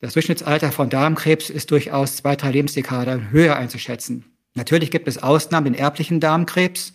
Das 0.00 0.12
Durchschnittsalter 0.12 0.70
von 0.70 0.90
Darmkrebs 0.90 1.50
ist 1.50 1.70
durchaus 1.70 2.16
zwei, 2.16 2.36
drei 2.36 2.50
Lebensdekaden 2.50 3.30
höher 3.30 3.56
einzuschätzen. 3.56 4.24
Natürlich 4.58 4.90
gibt 4.90 5.06
es 5.06 5.22
Ausnahmen, 5.22 5.72
den 5.72 5.74
erblichen 5.74 6.18
Darmkrebs. 6.18 6.92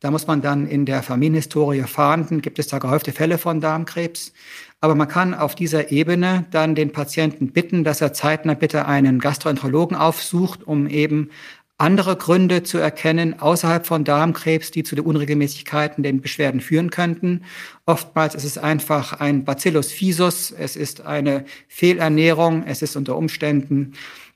Da 0.00 0.10
muss 0.10 0.26
man 0.26 0.42
dann 0.42 0.66
in 0.68 0.84
der 0.84 1.02
Familienhistorie 1.02 1.82
fahnden, 1.84 2.42
gibt 2.42 2.58
es 2.58 2.66
da 2.66 2.78
gehäufte 2.78 3.12
Fälle 3.12 3.38
von 3.38 3.62
Darmkrebs. 3.62 4.34
Aber 4.82 4.94
man 4.94 5.08
kann 5.08 5.32
auf 5.32 5.54
dieser 5.54 5.90
Ebene 5.90 6.44
dann 6.50 6.74
den 6.74 6.92
Patienten 6.92 7.52
bitten, 7.52 7.84
dass 7.84 8.02
er 8.02 8.12
zeitnah 8.12 8.52
bitte 8.52 8.84
einen 8.84 9.18
Gastroenterologen 9.18 9.96
aufsucht, 9.96 10.64
um 10.64 10.86
eben 10.86 11.30
andere 11.78 12.16
Gründe 12.16 12.62
zu 12.62 12.76
erkennen 12.76 13.40
außerhalb 13.40 13.86
von 13.86 14.04
Darmkrebs, 14.04 14.70
die 14.70 14.82
zu 14.82 14.94
den 14.94 15.04
Unregelmäßigkeiten, 15.06 16.02
den 16.02 16.20
Beschwerden 16.20 16.60
führen 16.60 16.90
könnten. 16.90 17.44
Oftmals 17.86 18.34
ist 18.34 18.44
es 18.44 18.58
einfach 18.58 19.20
ein 19.20 19.44
Bacillus 19.44 19.90
fisus, 19.90 20.50
es 20.50 20.76
ist 20.76 21.06
eine 21.06 21.46
Fehlernährung, 21.68 22.64
es 22.66 22.82
ist 22.82 22.96
unter 22.96 23.16
Umständen 23.16 23.94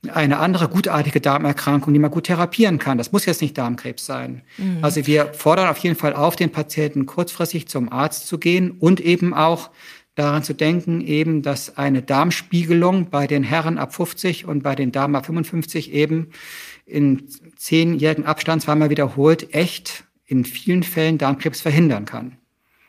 eine 0.09 0.39
andere 0.39 0.69
gutartige 0.69 1.21
Darmerkrankung, 1.21 1.93
die 1.93 2.01
man 2.01 2.11
gut 2.11 2.25
therapieren 2.25 2.79
kann. 2.79 2.97
Das 2.97 3.13
muss 3.13 3.27
jetzt 3.27 3.43
nicht 3.43 3.59
Darmkrebs 3.59 4.07
sein. 4.07 4.43
Mhm. 4.57 4.79
Also 4.81 5.07
wir 5.07 5.35
fordern 5.35 5.69
auf 5.69 5.79
jeden 5.79 5.97
Fall 5.97 6.15
auf, 6.15 6.37
den 6.37 6.51
Patienten 6.51 7.05
kurzfristig 7.05 7.69
zum 7.69 7.93
Arzt 7.93 8.27
zu 8.27 8.39
gehen 8.39 8.71
und 8.71 9.01
eben 9.01 9.35
auch 9.35 9.71
daran 10.15 10.43
zu 10.43 10.55
denken, 10.55 11.01
eben, 11.03 11.43
dass 11.43 11.77
eine 11.77 12.03
Darmspiegelung 12.03 13.11
bei 13.11 13.27
den 13.27 13.43
Herren 13.43 13.79
ab 13.79 13.95
50 13.95 14.47
und 14.47 14.63
bei 14.63 14.75
den 14.75 14.91
Damen 14.93 15.15
ab 15.17 15.27
55 15.27 15.93
eben 15.93 16.31
in 16.87 17.29
zehnjährigen 17.57 18.27
Abstand 18.27 18.63
zweimal 18.63 18.91
wiederholt 18.91 19.55
echt 19.55 20.05
in 20.27 20.45
vielen 20.45 20.83
Fällen 20.83 21.19
Darmkrebs 21.19 21.61
verhindern 21.61 22.05
kann. 22.05 22.40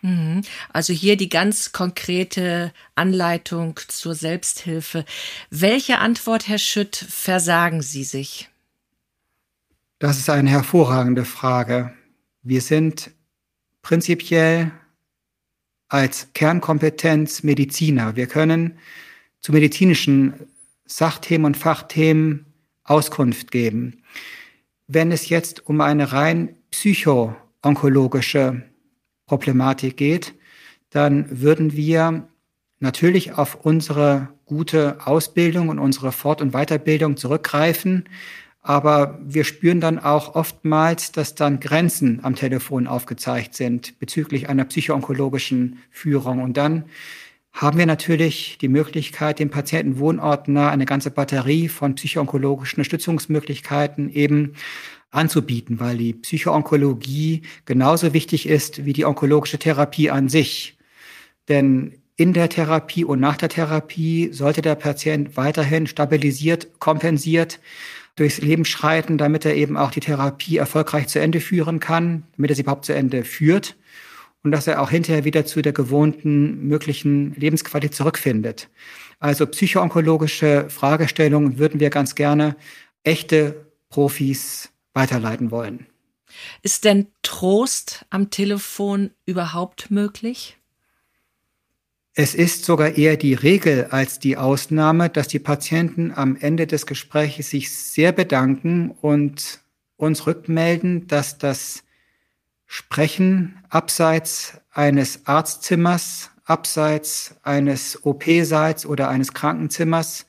Mhm. 0.01 0.41
Also 0.73 0.93
hier 0.93 1.15
die 1.15 1.29
ganz 1.29 1.71
konkrete 1.71 2.73
Anleitung 2.95 3.79
zur 3.87 4.15
Selbsthilfe. 4.15 5.05
Welche 5.49 5.99
Antwort, 5.99 6.47
Herr 6.47 6.57
Schütt, 6.57 6.95
versagen 6.95 7.81
Sie 7.81 8.03
sich? 8.03 8.49
Das 9.99 10.17
ist 10.17 10.29
eine 10.29 10.49
hervorragende 10.49 11.25
Frage. 11.25 11.93
Wir 12.41 12.61
sind 12.61 13.11
prinzipiell 13.83 14.71
als 15.87 16.29
Kernkompetenz 16.33 17.43
Mediziner. 17.43 18.15
Wir 18.15 18.25
können 18.25 18.79
zu 19.39 19.51
medizinischen 19.51 20.47
Sachthemen 20.85 21.45
und 21.45 21.57
Fachthemen 21.57 22.45
Auskunft 22.83 23.51
geben. 23.51 24.03
Wenn 24.87 25.11
es 25.11 25.29
jetzt 25.29 25.67
um 25.67 25.81
eine 25.81 26.11
rein 26.11 26.55
psycho-onkologische 26.71 28.63
Problematik 29.31 29.95
geht, 29.95 30.33
dann 30.89 31.25
würden 31.41 31.71
wir 31.71 32.27
natürlich 32.81 33.31
auf 33.37 33.63
unsere 33.63 34.27
gute 34.45 34.97
Ausbildung 35.07 35.69
und 35.69 35.79
unsere 35.79 36.11
Fort- 36.11 36.41
und 36.41 36.51
Weiterbildung 36.51 37.15
zurückgreifen. 37.15 38.09
Aber 38.61 39.19
wir 39.23 39.45
spüren 39.45 39.79
dann 39.79 39.99
auch 39.99 40.35
oftmals, 40.35 41.13
dass 41.13 41.33
dann 41.33 41.61
Grenzen 41.61 42.19
am 42.23 42.35
Telefon 42.35 42.87
aufgezeigt 42.87 43.55
sind 43.55 43.97
bezüglich 43.99 44.49
einer 44.49 44.65
psychoonkologischen 44.65 45.77
Führung. 45.91 46.43
Und 46.43 46.57
dann 46.57 46.83
haben 47.53 47.77
wir 47.77 47.85
natürlich 47.85 48.57
die 48.59 48.67
Möglichkeit, 48.67 49.39
dem 49.39 49.49
Patienten 49.49 49.97
wohnortnah 49.97 50.69
eine 50.69 50.85
ganze 50.85 51.09
Batterie 51.09 51.69
von 51.69 51.95
psychoonkologischen 51.95 52.79
Unterstützungsmöglichkeiten 52.79 54.09
eben 54.09 54.55
anzubieten, 55.11 55.79
weil 55.79 55.97
die 55.97 56.13
Psychoonkologie 56.13 57.43
genauso 57.65 58.13
wichtig 58.13 58.47
ist 58.47 58.85
wie 58.85 58.93
die 58.93 59.05
onkologische 59.05 59.59
Therapie 59.59 60.09
an 60.09 60.29
sich. 60.29 60.77
Denn 61.49 62.01
in 62.15 62.33
der 62.33 62.49
Therapie 62.49 63.03
und 63.03 63.19
nach 63.19 63.37
der 63.37 63.49
Therapie 63.49 64.29
sollte 64.31 64.61
der 64.61 64.75
Patient 64.75 65.37
weiterhin 65.37 65.87
stabilisiert, 65.87 66.79
kompensiert 66.79 67.59
durchs 68.15 68.41
Leben 68.41 68.65
schreiten, 68.65 69.17
damit 69.17 69.45
er 69.45 69.55
eben 69.55 69.77
auch 69.77 69.91
die 69.91 70.01
Therapie 70.01 70.57
erfolgreich 70.57 71.07
zu 71.07 71.19
Ende 71.19 71.39
führen 71.39 71.79
kann, 71.79 72.23
damit 72.35 72.51
er 72.51 72.55
sie 72.55 72.61
überhaupt 72.61 72.85
zu 72.85 72.93
Ende 72.93 73.23
führt 73.23 73.75
und 74.43 74.51
dass 74.51 74.67
er 74.67 74.81
auch 74.81 74.89
hinterher 74.89 75.25
wieder 75.25 75.45
zu 75.45 75.61
der 75.61 75.73
gewohnten 75.73 76.67
möglichen 76.67 77.33
Lebensqualität 77.35 77.95
zurückfindet. 77.95 78.69
Also 79.19 79.45
psychoonkologische 79.45 80.65
Fragestellungen 80.69 81.57
würden 81.57 81.79
wir 81.79 81.89
ganz 81.89 82.15
gerne 82.15 82.55
echte 83.03 83.65
Profis 83.89 84.70
weiterleiten 84.93 85.51
wollen. 85.51 85.87
Ist 86.61 86.85
denn 86.85 87.07
Trost 87.23 88.05
am 88.09 88.29
Telefon 88.29 89.11
überhaupt 89.25 89.91
möglich? 89.91 90.57
Es 92.13 92.35
ist 92.35 92.65
sogar 92.65 92.97
eher 92.97 93.15
die 93.15 93.33
Regel 93.33 93.85
als 93.85 94.19
die 94.19 94.35
Ausnahme, 94.35 95.09
dass 95.09 95.29
die 95.29 95.39
Patienten 95.39 96.11
am 96.13 96.35
Ende 96.35 96.67
des 96.67 96.85
Gesprächs 96.85 97.49
sich 97.49 97.71
sehr 97.71 98.11
bedanken 98.11 98.91
und 98.91 99.61
uns 99.95 100.27
rückmelden, 100.27 101.07
dass 101.07 101.37
das 101.37 101.83
Sprechen 102.65 103.63
abseits 103.69 104.59
eines 104.71 105.25
Arztzimmers, 105.25 106.31
abseits 106.43 107.35
eines 107.43 108.05
OP-Seits 108.05 108.85
oder 108.85 109.07
eines 109.07 109.33
Krankenzimmers 109.33 110.25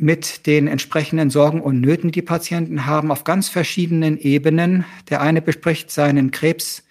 mit 0.00 0.46
den 0.46 0.66
entsprechenden 0.66 1.28
Sorgen 1.28 1.60
und 1.60 1.80
Nöten, 1.80 2.10
die 2.10 2.22
Patienten 2.22 2.86
haben, 2.86 3.10
auf 3.10 3.24
ganz 3.24 3.48
verschiedenen 3.48 4.18
Ebenen. 4.18 4.84
Der 5.10 5.20
eine 5.20 5.42
bespricht 5.42 5.90
seinen 5.90 6.30
Krebs 6.30 6.84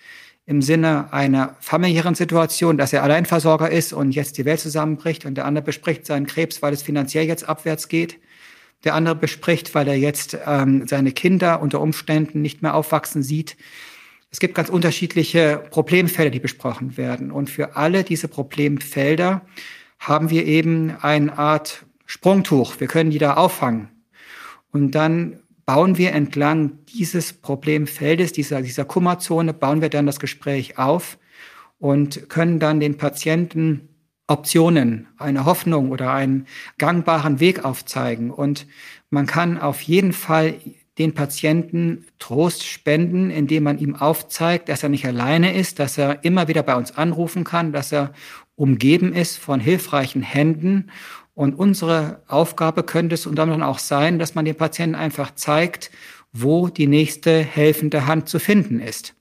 im 0.46 0.62
Sinne 0.62 1.12
einer 1.12 1.56
familiären 1.60 2.16
Situation, 2.16 2.78
dass 2.78 2.94
er 2.94 3.04
Alleinversorger 3.04 3.72
ist 3.72 3.94
und 3.94 4.12
jetzt 4.12 4.38
die 4.38 4.46
Welt 4.46 4.60
zusammenbricht 4.60 5.26
und 5.26 5.36
der 5.36 5.46
andere 5.46 5.66
bespricht 5.66 6.06
seinen 6.06 6.28
Krebs, 6.28 6.62
weil 6.62 6.74
es 6.74 6.84
finanziell 6.84 7.26
jetzt 7.26 7.50
abwärts 7.50 7.88
geht. 7.88 8.18
Der 8.84 8.94
andere 8.94 9.16
bespricht, 9.16 9.74
weil 9.76 9.88
er 9.88 9.98
jetzt 9.98 10.38
ähm, 10.46 10.88
seine 10.88 11.12
Kinder 11.12 11.62
unter 11.62 11.82
Umständen 11.82 12.42
nicht 12.42 12.62
mehr 12.62 12.76
aufwachsen 12.76 13.24
sieht. 13.24 13.58
Es 14.32 14.40
gibt 14.40 14.54
ganz 14.54 14.70
unterschiedliche 14.70 15.64
Problemfelder, 15.72 16.30
die 16.30 16.40
besprochen 16.40 16.96
werden. 16.96 17.32
Und 17.32 17.50
für 17.50 17.76
alle 17.76 18.04
diese 18.04 18.28
Problemfelder 18.28 19.42
haben 19.98 20.30
wir 20.30 20.46
eben 20.46 20.96
eine 21.02 21.38
Art 21.38 21.86
Sprungtuch. 22.12 22.80
Wir 22.80 22.88
können 22.88 23.12
die 23.12 23.20
da 23.20 23.36
auffangen. 23.36 23.88
Und 24.72 24.96
dann 24.96 25.42
bauen 25.68 26.00
wir 26.00 26.12
entlang 26.14 26.80
dieses 26.88 27.34
Problemfeldes, 27.34 28.32
dieser, 28.32 28.64
dieser 28.64 28.84
Kummerzone, 28.84 29.54
bauen 29.54 29.82
wir 29.82 29.90
dann 29.90 30.08
das 30.08 30.20
Gespräch 30.20 30.80
auf 30.80 31.20
und 31.78 32.28
können 32.28 32.60
dann 32.60 32.80
den 32.80 32.98
Patienten 32.98 33.90
Optionen, 34.26 35.06
eine 35.20 35.46
Hoffnung 35.46 35.92
oder 35.92 36.12
einen 36.12 36.48
gangbaren 36.80 37.40
Weg 37.40 37.64
aufzeigen. 37.64 38.32
Und 38.32 38.66
man 39.12 39.28
kann 39.28 39.60
auf 39.60 39.82
jeden 39.82 40.14
Fall 40.14 40.56
den 40.98 41.14
Patienten 41.14 42.08
Trost 42.18 42.66
spenden, 42.66 43.30
indem 43.30 43.64
man 43.64 43.78
ihm 43.78 43.96
aufzeigt, 43.96 44.68
dass 44.70 44.82
er 44.82 44.90
nicht 44.90 45.06
alleine 45.06 45.54
ist, 45.54 45.78
dass 45.78 46.00
er 46.00 46.24
immer 46.24 46.48
wieder 46.48 46.64
bei 46.64 46.76
uns 46.76 46.98
anrufen 46.98 47.44
kann, 47.44 47.72
dass 47.72 47.92
er 47.92 48.14
umgeben 48.56 49.14
ist 49.14 49.38
von 49.38 49.60
hilfreichen 49.60 50.22
Händen 50.22 50.92
und 51.40 51.54
unsere 51.54 52.22
Aufgabe 52.28 52.84
könnte 52.84 53.16
es 53.16 53.26
unter 53.26 53.44
anderem 53.44 53.64
auch 53.64 53.80
sein, 53.80 54.20
dass 54.20 54.36
man 54.36 54.44
den 54.44 54.58
Patienten 54.58 54.96
einfach 54.96 55.34
zeigt, 55.36 55.90
wo 56.34 56.68
die 56.68 56.86
nächste 56.86 57.40
helfende 57.42 58.08
Hand 58.08 58.28
zu 58.28 58.40
finden 58.40 58.82
ist. 58.82 59.16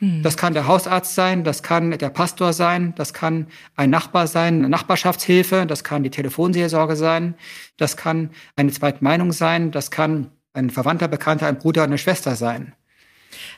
Hm. 0.00 0.20
Das 0.24 0.36
kann 0.36 0.52
der 0.52 0.66
Hausarzt 0.66 1.14
sein, 1.14 1.44
das 1.44 1.62
kann 1.62 1.92
der 1.92 2.10
Pastor 2.10 2.54
sein, 2.54 2.92
das 2.96 3.14
kann 3.14 3.46
ein 3.76 3.88
Nachbar 3.88 4.26
sein, 4.26 4.54
eine 4.58 4.68
Nachbarschaftshilfe, 4.68 5.64
das 5.64 5.84
kann 5.84 6.02
die 6.02 6.10
Telefonseelsorge 6.10 6.96
sein, 6.96 7.36
das 7.76 7.96
kann 7.96 8.30
eine 8.56 8.72
Zweitmeinung 8.72 9.30
sein, 9.30 9.70
das 9.70 9.92
kann 9.92 10.32
ein 10.52 10.70
Verwandter, 10.70 11.06
Bekannter, 11.06 11.46
ein 11.46 11.58
Bruder, 11.58 11.84
eine 11.84 11.98
Schwester 11.98 12.34
sein. 12.34 12.74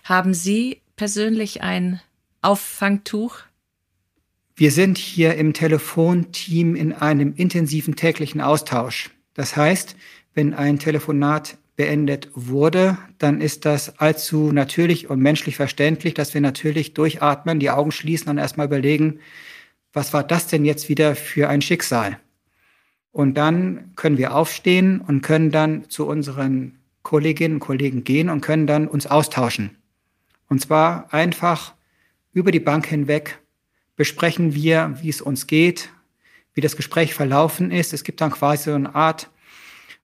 Haben 0.04 0.34
Sie 0.34 0.82
persönlich 0.96 1.62
ein 1.62 2.02
Auffangtuch? 2.42 3.38
Wir 4.54 4.70
sind 4.70 4.98
hier 4.98 5.34
im 5.36 5.54
Telefonteam 5.54 6.74
in 6.74 6.92
einem 6.92 7.32
intensiven 7.34 7.96
täglichen 7.96 8.40
Austausch. 8.40 9.10
Das 9.34 9.56
heißt, 9.56 9.96
wenn 10.34 10.52
ein 10.52 10.78
Telefonat 10.78 11.56
beendet 11.76 12.28
wurde, 12.34 12.98
dann 13.18 13.40
ist 13.40 13.64
das 13.64 13.98
allzu 13.98 14.52
natürlich 14.52 15.08
und 15.08 15.20
menschlich 15.20 15.56
verständlich, 15.56 16.12
dass 16.12 16.34
wir 16.34 16.42
natürlich 16.42 16.92
durchatmen, 16.92 17.60
die 17.60 17.70
Augen 17.70 17.92
schließen 17.92 18.28
und 18.28 18.38
erstmal 18.38 18.66
überlegen, 18.66 19.20
was 19.94 20.12
war 20.12 20.22
das 20.22 20.46
denn 20.46 20.64
jetzt 20.64 20.88
wieder 20.88 21.16
für 21.16 21.48
ein 21.48 21.62
Schicksal? 21.62 22.18
Und 23.10 23.34
dann 23.34 23.92
können 23.96 24.18
wir 24.18 24.34
aufstehen 24.34 25.00
und 25.00 25.22
können 25.22 25.50
dann 25.50 25.88
zu 25.88 26.06
unseren 26.06 26.78
Kolleginnen 27.02 27.54
und 27.54 27.60
Kollegen 27.60 28.04
gehen 28.04 28.28
und 28.28 28.42
können 28.42 28.66
dann 28.66 28.86
uns 28.86 29.06
austauschen. 29.06 29.76
Und 30.48 30.60
zwar 30.60 31.12
einfach 31.12 31.74
über 32.32 32.52
die 32.52 32.60
Bank 32.60 32.86
hinweg 32.86 33.41
besprechen 34.02 34.52
wir, 34.52 34.96
wie 35.00 35.10
es 35.10 35.20
uns 35.20 35.46
geht, 35.46 35.88
wie 36.54 36.60
das 36.60 36.74
Gespräch 36.74 37.14
verlaufen 37.14 37.70
ist. 37.70 37.92
Es 37.92 38.02
gibt 38.02 38.20
dann 38.20 38.32
quasi 38.32 38.64
so 38.64 38.74
eine 38.74 38.96
Art 38.96 39.30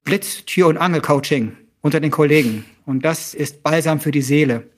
Blitz, 0.04 0.44
Tür- 0.44 0.68
und 0.68 0.76
Angel-Coaching 0.76 1.56
unter 1.80 1.98
den 1.98 2.12
Kollegen. 2.12 2.64
Und 2.86 3.04
das 3.04 3.34
ist 3.34 3.64
balsam 3.64 3.98
für 3.98 4.12
die 4.12 4.22
Seele. 4.22 4.68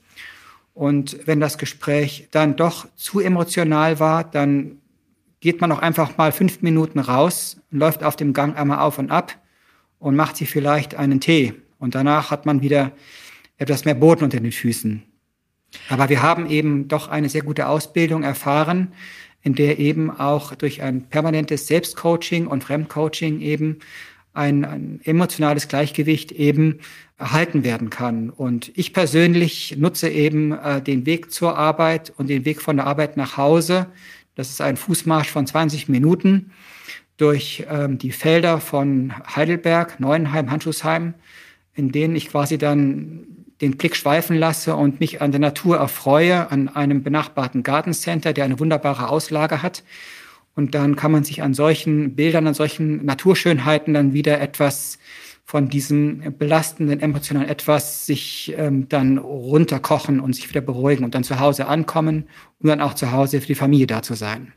Und 0.73 1.19
wenn 1.27 1.39
das 1.39 1.59
Gespräch 1.59 2.29
dann 2.31 2.57
doch 2.57 2.89
zu 2.97 3.21
emotional 3.21 4.01
war, 4.01 4.25
dann 4.25 4.79
geht 5.41 5.61
man 5.61 5.71
auch 5.71 5.81
einfach 5.81 6.17
mal 6.17 6.33
fünf 6.33 6.63
Minuten 6.63 6.99
raus, 6.99 7.61
läuft 7.71 8.03
auf 8.03 8.17
dem 8.17 8.33
Gang 8.33 8.57
einmal 8.57 8.79
auf 8.79 8.97
und 8.97 9.11
ab 9.11 9.39
und 9.99 10.17
macht 10.17 10.39
sich 10.39 10.49
vielleicht 10.49 10.95
einen 10.95 11.21
Tee. 11.21 11.53
Und 11.79 11.95
danach 11.95 12.31
hat 12.31 12.47
man 12.47 12.63
wieder 12.63 12.93
etwas 13.59 13.85
mehr 13.85 13.97
Boden 13.97 14.25
unter 14.25 14.41
den 14.41 14.51
Füßen. 14.51 15.03
Aber 15.89 16.09
wir 16.09 16.23
haben 16.23 16.49
eben 16.49 16.89
doch 16.89 17.09
eine 17.09 17.29
sehr 17.29 17.43
gute 17.43 17.69
Ausbildung 17.69 18.23
erfahren, 18.23 18.93
in 19.43 19.55
der 19.55 19.79
eben 19.79 20.11
auch 20.11 20.55
durch 20.55 20.83
ein 20.83 21.09
permanentes 21.09 21.67
Selbstcoaching 21.67 22.47
und 22.47 22.65
Fremdcoaching 22.65 23.41
eben 23.41 23.79
ein, 24.33 24.65
ein, 24.65 25.01
emotionales 25.05 25.69
Gleichgewicht 25.69 26.33
eben 26.33 26.79
erhalten 27.19 27.65
werden 27.65 27.91
kann. 27.91 28.31
Und 28.31 28.71
ich 28.77 28.93
persönlich 28.93 29.77
nutze 29.77 30.09
eben 30.09 30.53
äh, 30.53 30.81
den 30.81 31.05
Weg 31.07 31.33
zur 31.33 31.57
Arbeit 31.57 32.13
und 32.17 32.29
den 32.29 32.45
Weg 32.45 32.63
von 32.63 32.77
der 32.77 32.87
Arbeit 32.87 33.17
nach 33.17 33.37
Hause. 33.37 33.87
Das 34.35 34.51
ist 34.51 34.61
ein 34.61 34.77
Fußmarsch 34.77 35.31
von 35.31 35.47
20 35.47 35.89
Minuten 35.89 36.53
durch 37.17 37.65
ähm, 37.69 37.99
die 37.99 38.13
Felder 38.13 38.61
von 38.61 39.13
Heidelberg, 39.35 40.01
Neuenheim, 40.01 40.51
Handschuhsheim, 40.51 41.15
in 41.75 41.93
denen 41.93 42.17
ich 42.17 42.29
quasi 42.29 42.57
dann 42.57 43.27
den 43.61 43.77
Blick 43.77 43.95
schweifen 43.97 44.37
lasse 44.37 44.75
und 44.75 45.01
mich 45.01 45.21
an 45.21 45.33
der 45.33 45.41
Natur 45.41 45.77
erfreue, 45.77 46.51
an 46.51 46.69
einem 46.69 47.03
benachbarten 47.03 47.63
Gartencenter, 47.63 48.33
der 48.33 48.45
eine 48.45 48.59
wunderbare 48.59 49.09
Auslage 49.09 49.63
hat. 49.63 49.85
Und 50.55 50.75
dann 50.75 50.97
kann 50.97 51.13
man 51.13 51.25
sich 51.25 51.43
an 51.43 51.55
solchen 51.55 52.17
Bildern, 52.17 52.47
an 52.47 52.55
solchen 52.55 53.05
Naturschönheiten 53.05 53.95
dann 53.95 54.13
wieder 54.13 54.41
etwas 54.41 54.99
von 55.45 55.69
diesem 55.69 56.39
belastenden, 56.39 57.01
emotionalen 57.01 57.49
etwas 57.49 58.07
sich 58.07 58.55
ähm, 58.57 58.89
dann 58.89 59.19
runterkochen 59.19 60.21
und 60.21 60.35
sich 60.35 60.49
wieder 60.49 60.61
beruhigen 60.61 61.05
und 61.05 61.15
dann 61.15 61.25
zu 61.25 61.41
Hause 61.41 61.67
ankommen 61.67 62.29
und 62.61 62.69
dann 62.69 62.81
auch 62.81 62.95
zu 62.95 63.11
Hause 63.11 63.41
für 63.41 63.49
die 63.49 63.55
Familie 63.57 63.89
da 63.89 64.01
zu 64.01 64.15
sein. 64.15 64.53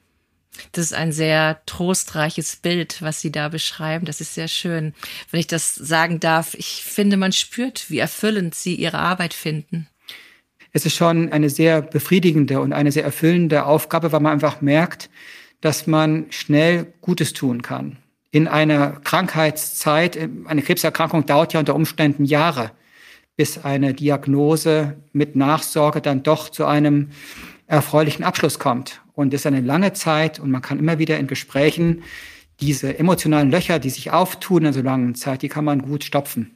Das 0.72 0.86
ist 0.86 0.94
ein 0.94 1.12
sehr 1.12 1.62
trostreiches 1.66 2.58
Bild, 2.58 3.02
was 3.02 3.22
Sie 3.22 3.32
da 3.32 3.50
beschreiben. 3.50 4.06
Das 4.06 4.22
ist 4.22 4.36
sehr 4.36 4.48
schön. 4.48 4.94
Wenn 5.32 5.40
ich 5.40 5.48
das 5.48 5.76
sagen 5.76 6.20
darf, 6.20 6.54
ich 6.54 6.84
finde, 6.84 7.18
man 7.18 7.32
spürt, 7.32 7.90
wie 7.90 8.00
erfüllend 8.00 8.56
Sie 8.56 8.76
Ihre 8.76 9.00
Arbeit 9.00 9.34
finden. 9.34 9.88
Es 10.72 10.86
ist 10.86 10.96
schon 10.96 11.32
eine 11.32 11.50
sehr 11.50 11.82
befriedigende 11.82 12.60
und 12.60 12.74
eine 12.74 12.92
sehr 12.92 13.04
erfüllende 13.04 13.66
Aufgabe, 13.66 14.12
weil 14.12 14.20
man 14.20 14.34
einfach 14.34 14.62
merkt, 14.62 15.10
dass 15.62 15.86
man 15.86 16.26
schnell 16.32 16.94
Gutes 17.02 17.34
tun 17.34 17.62
kann. 17.62 17.98
In 18.32 18.48
einer 18.48 18.94
Krankheitszeit, 19.04 20.18
eine 20.46 20.64
Krebserkrankung 20.64 21.28
dauert 21.28 21.54
ja 21.54 21.60
unter 21.60 21.76
Umständen 21.76 22.26
Jahre, 22.26 22.72
bis 23.38 23.64
eine 23.64 23.94
Diagnose 23.94 24.98
mit 25.12 25.36
Nachsorge 25.36 26.02
dann 26.02 26.24
doch 26.24 26.50
zu 26.50 26.66
einem 26.66 27.12
erfreulichen 27.68 28.24
Abschluss 28.24 28.58
kommt. 28.58 29.03
Und 29.14 29.34
das 29.34 29.42
ist 29.42 29.46
eine 29.48 29.62
lange 29.62 29.94
Zeit 29.94 30.40
und 30.40 30.52
man 30.52 30.62
kann 30.62 30.80
immer 30.80 31.00
wieder 31.00 31.20
in 31.20 31.28
Gesprächen 31.28 32.04
diese 32.60 32.98
emotionalen 32.98 33.52
Löcher, 33.52 33.80
die 33.80 33.90
sich 33.90 34.12
auftun 34.12 34.66
in 34.66 34.74
so 34.74 34.82
langen 34.82 35.16
Zeit, 35.16 35.42
die 35.42 35.50
kann 35.50 35.66
man 35.66 35.82
gut 35.82 36.04
stopfen. 36.04 36.53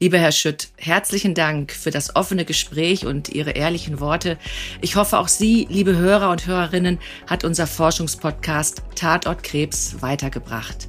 Lieber 0.00 0.18
Herr 0.18 0.32
Schütt, 0.32 0.70
herzlichen 0.76 1.34
Dank 1.34 1.70
für 1.70 1.92
das 1.92 2.16
offene 2.16 2.44
Gespräch 2.44 3.06
und 3.06 3.28
Ihre 3.28 3.52
ehrlichen 3.52 4.00
Worte. 4.00 4.38
Ich 4.80 4.96
hoffe, 4.96 5.20
auch 5.20 5.28
Sie, 5.28 5.68
liebe 5.70 5.96
Hörer 5.96 6.30
und 6.30 6.48
Hörerinnen, 6.48 6.98
hat 7.28 7.44
unser 7.44 7.68
Forschungspodcast 7.68 8.82
Tatort 8.96 9.44
Krebs 9.44 10.02
weitergebracht. 10.02 10.88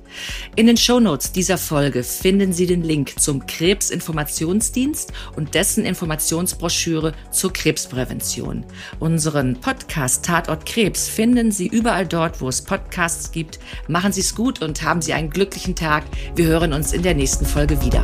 In 0.55 0.65
den 0.65 0.75
Shownotes 0.75 1.33
dieser 1.33 1.59
Folge 1.59 2.03
finden 2.03 2.51
Sie 2.51 2.65
den 2.65 2.81
Link 2.81 3.19
zum 3.19 3.45
Krebsinformationsdienst 3.45 5.13
und 5.35 5.53
dessen 5.53 5.85
Informationsbroschüre 5.85 7.13
zur 7.29 7.53
Krebsprävention. 7.53 8.65
Unseren 8.99 9.61
Podcast 9.61 10.25
Tatort 10.25 10.65
Krebs 10.65 11.07
finden 11.07 11.51
Sie 11.51 11.67
überall 11.67 12.07
dort, 12.07 12.41
wo 12.41 12.49
es 12.49 12.63
Podcasts 12.63 13.31
gibt. 13.31 13.59
Machen 13.87 14.11
Sie 14.11 14.21
es 14.21 14.33
gut 14.33 14.63
und 14.63 14.81
haben 14.81 15.03
Sie 15.03 15.13
einen 15.13 15.29
glücklichen 15.29 15.75
Tag. 15.75 16.05
Wir 16.35 16.47
hören 16.47 16.73
uns 16.73 16.91
in 16.91 17.03
der 17.03 17.13
nächsten 17.13 17.45
Folge 17.45 17.79
wieder. 17.85 18.03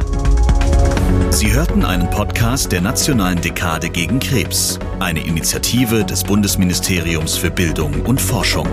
Sie 1.30 1.54
hörten 1.54 1.86
einen 1.86 2.10
Podcast 2.10 2.72
der 2.72 2.82
Nationalen 2.82 3.42
Dekade 3.42 3.90
gegen 3.90 4.20
Krebs, 4.20 4.80
eine 5.00 5.26
Initiative 5.26 6.06
des 6.06 6.24
Bundesministeriums 6.24 7.38
für 7.38 7.52
Bildung 7.52 8.06
und 8.06 8.22
Forschung. 8.22 8.68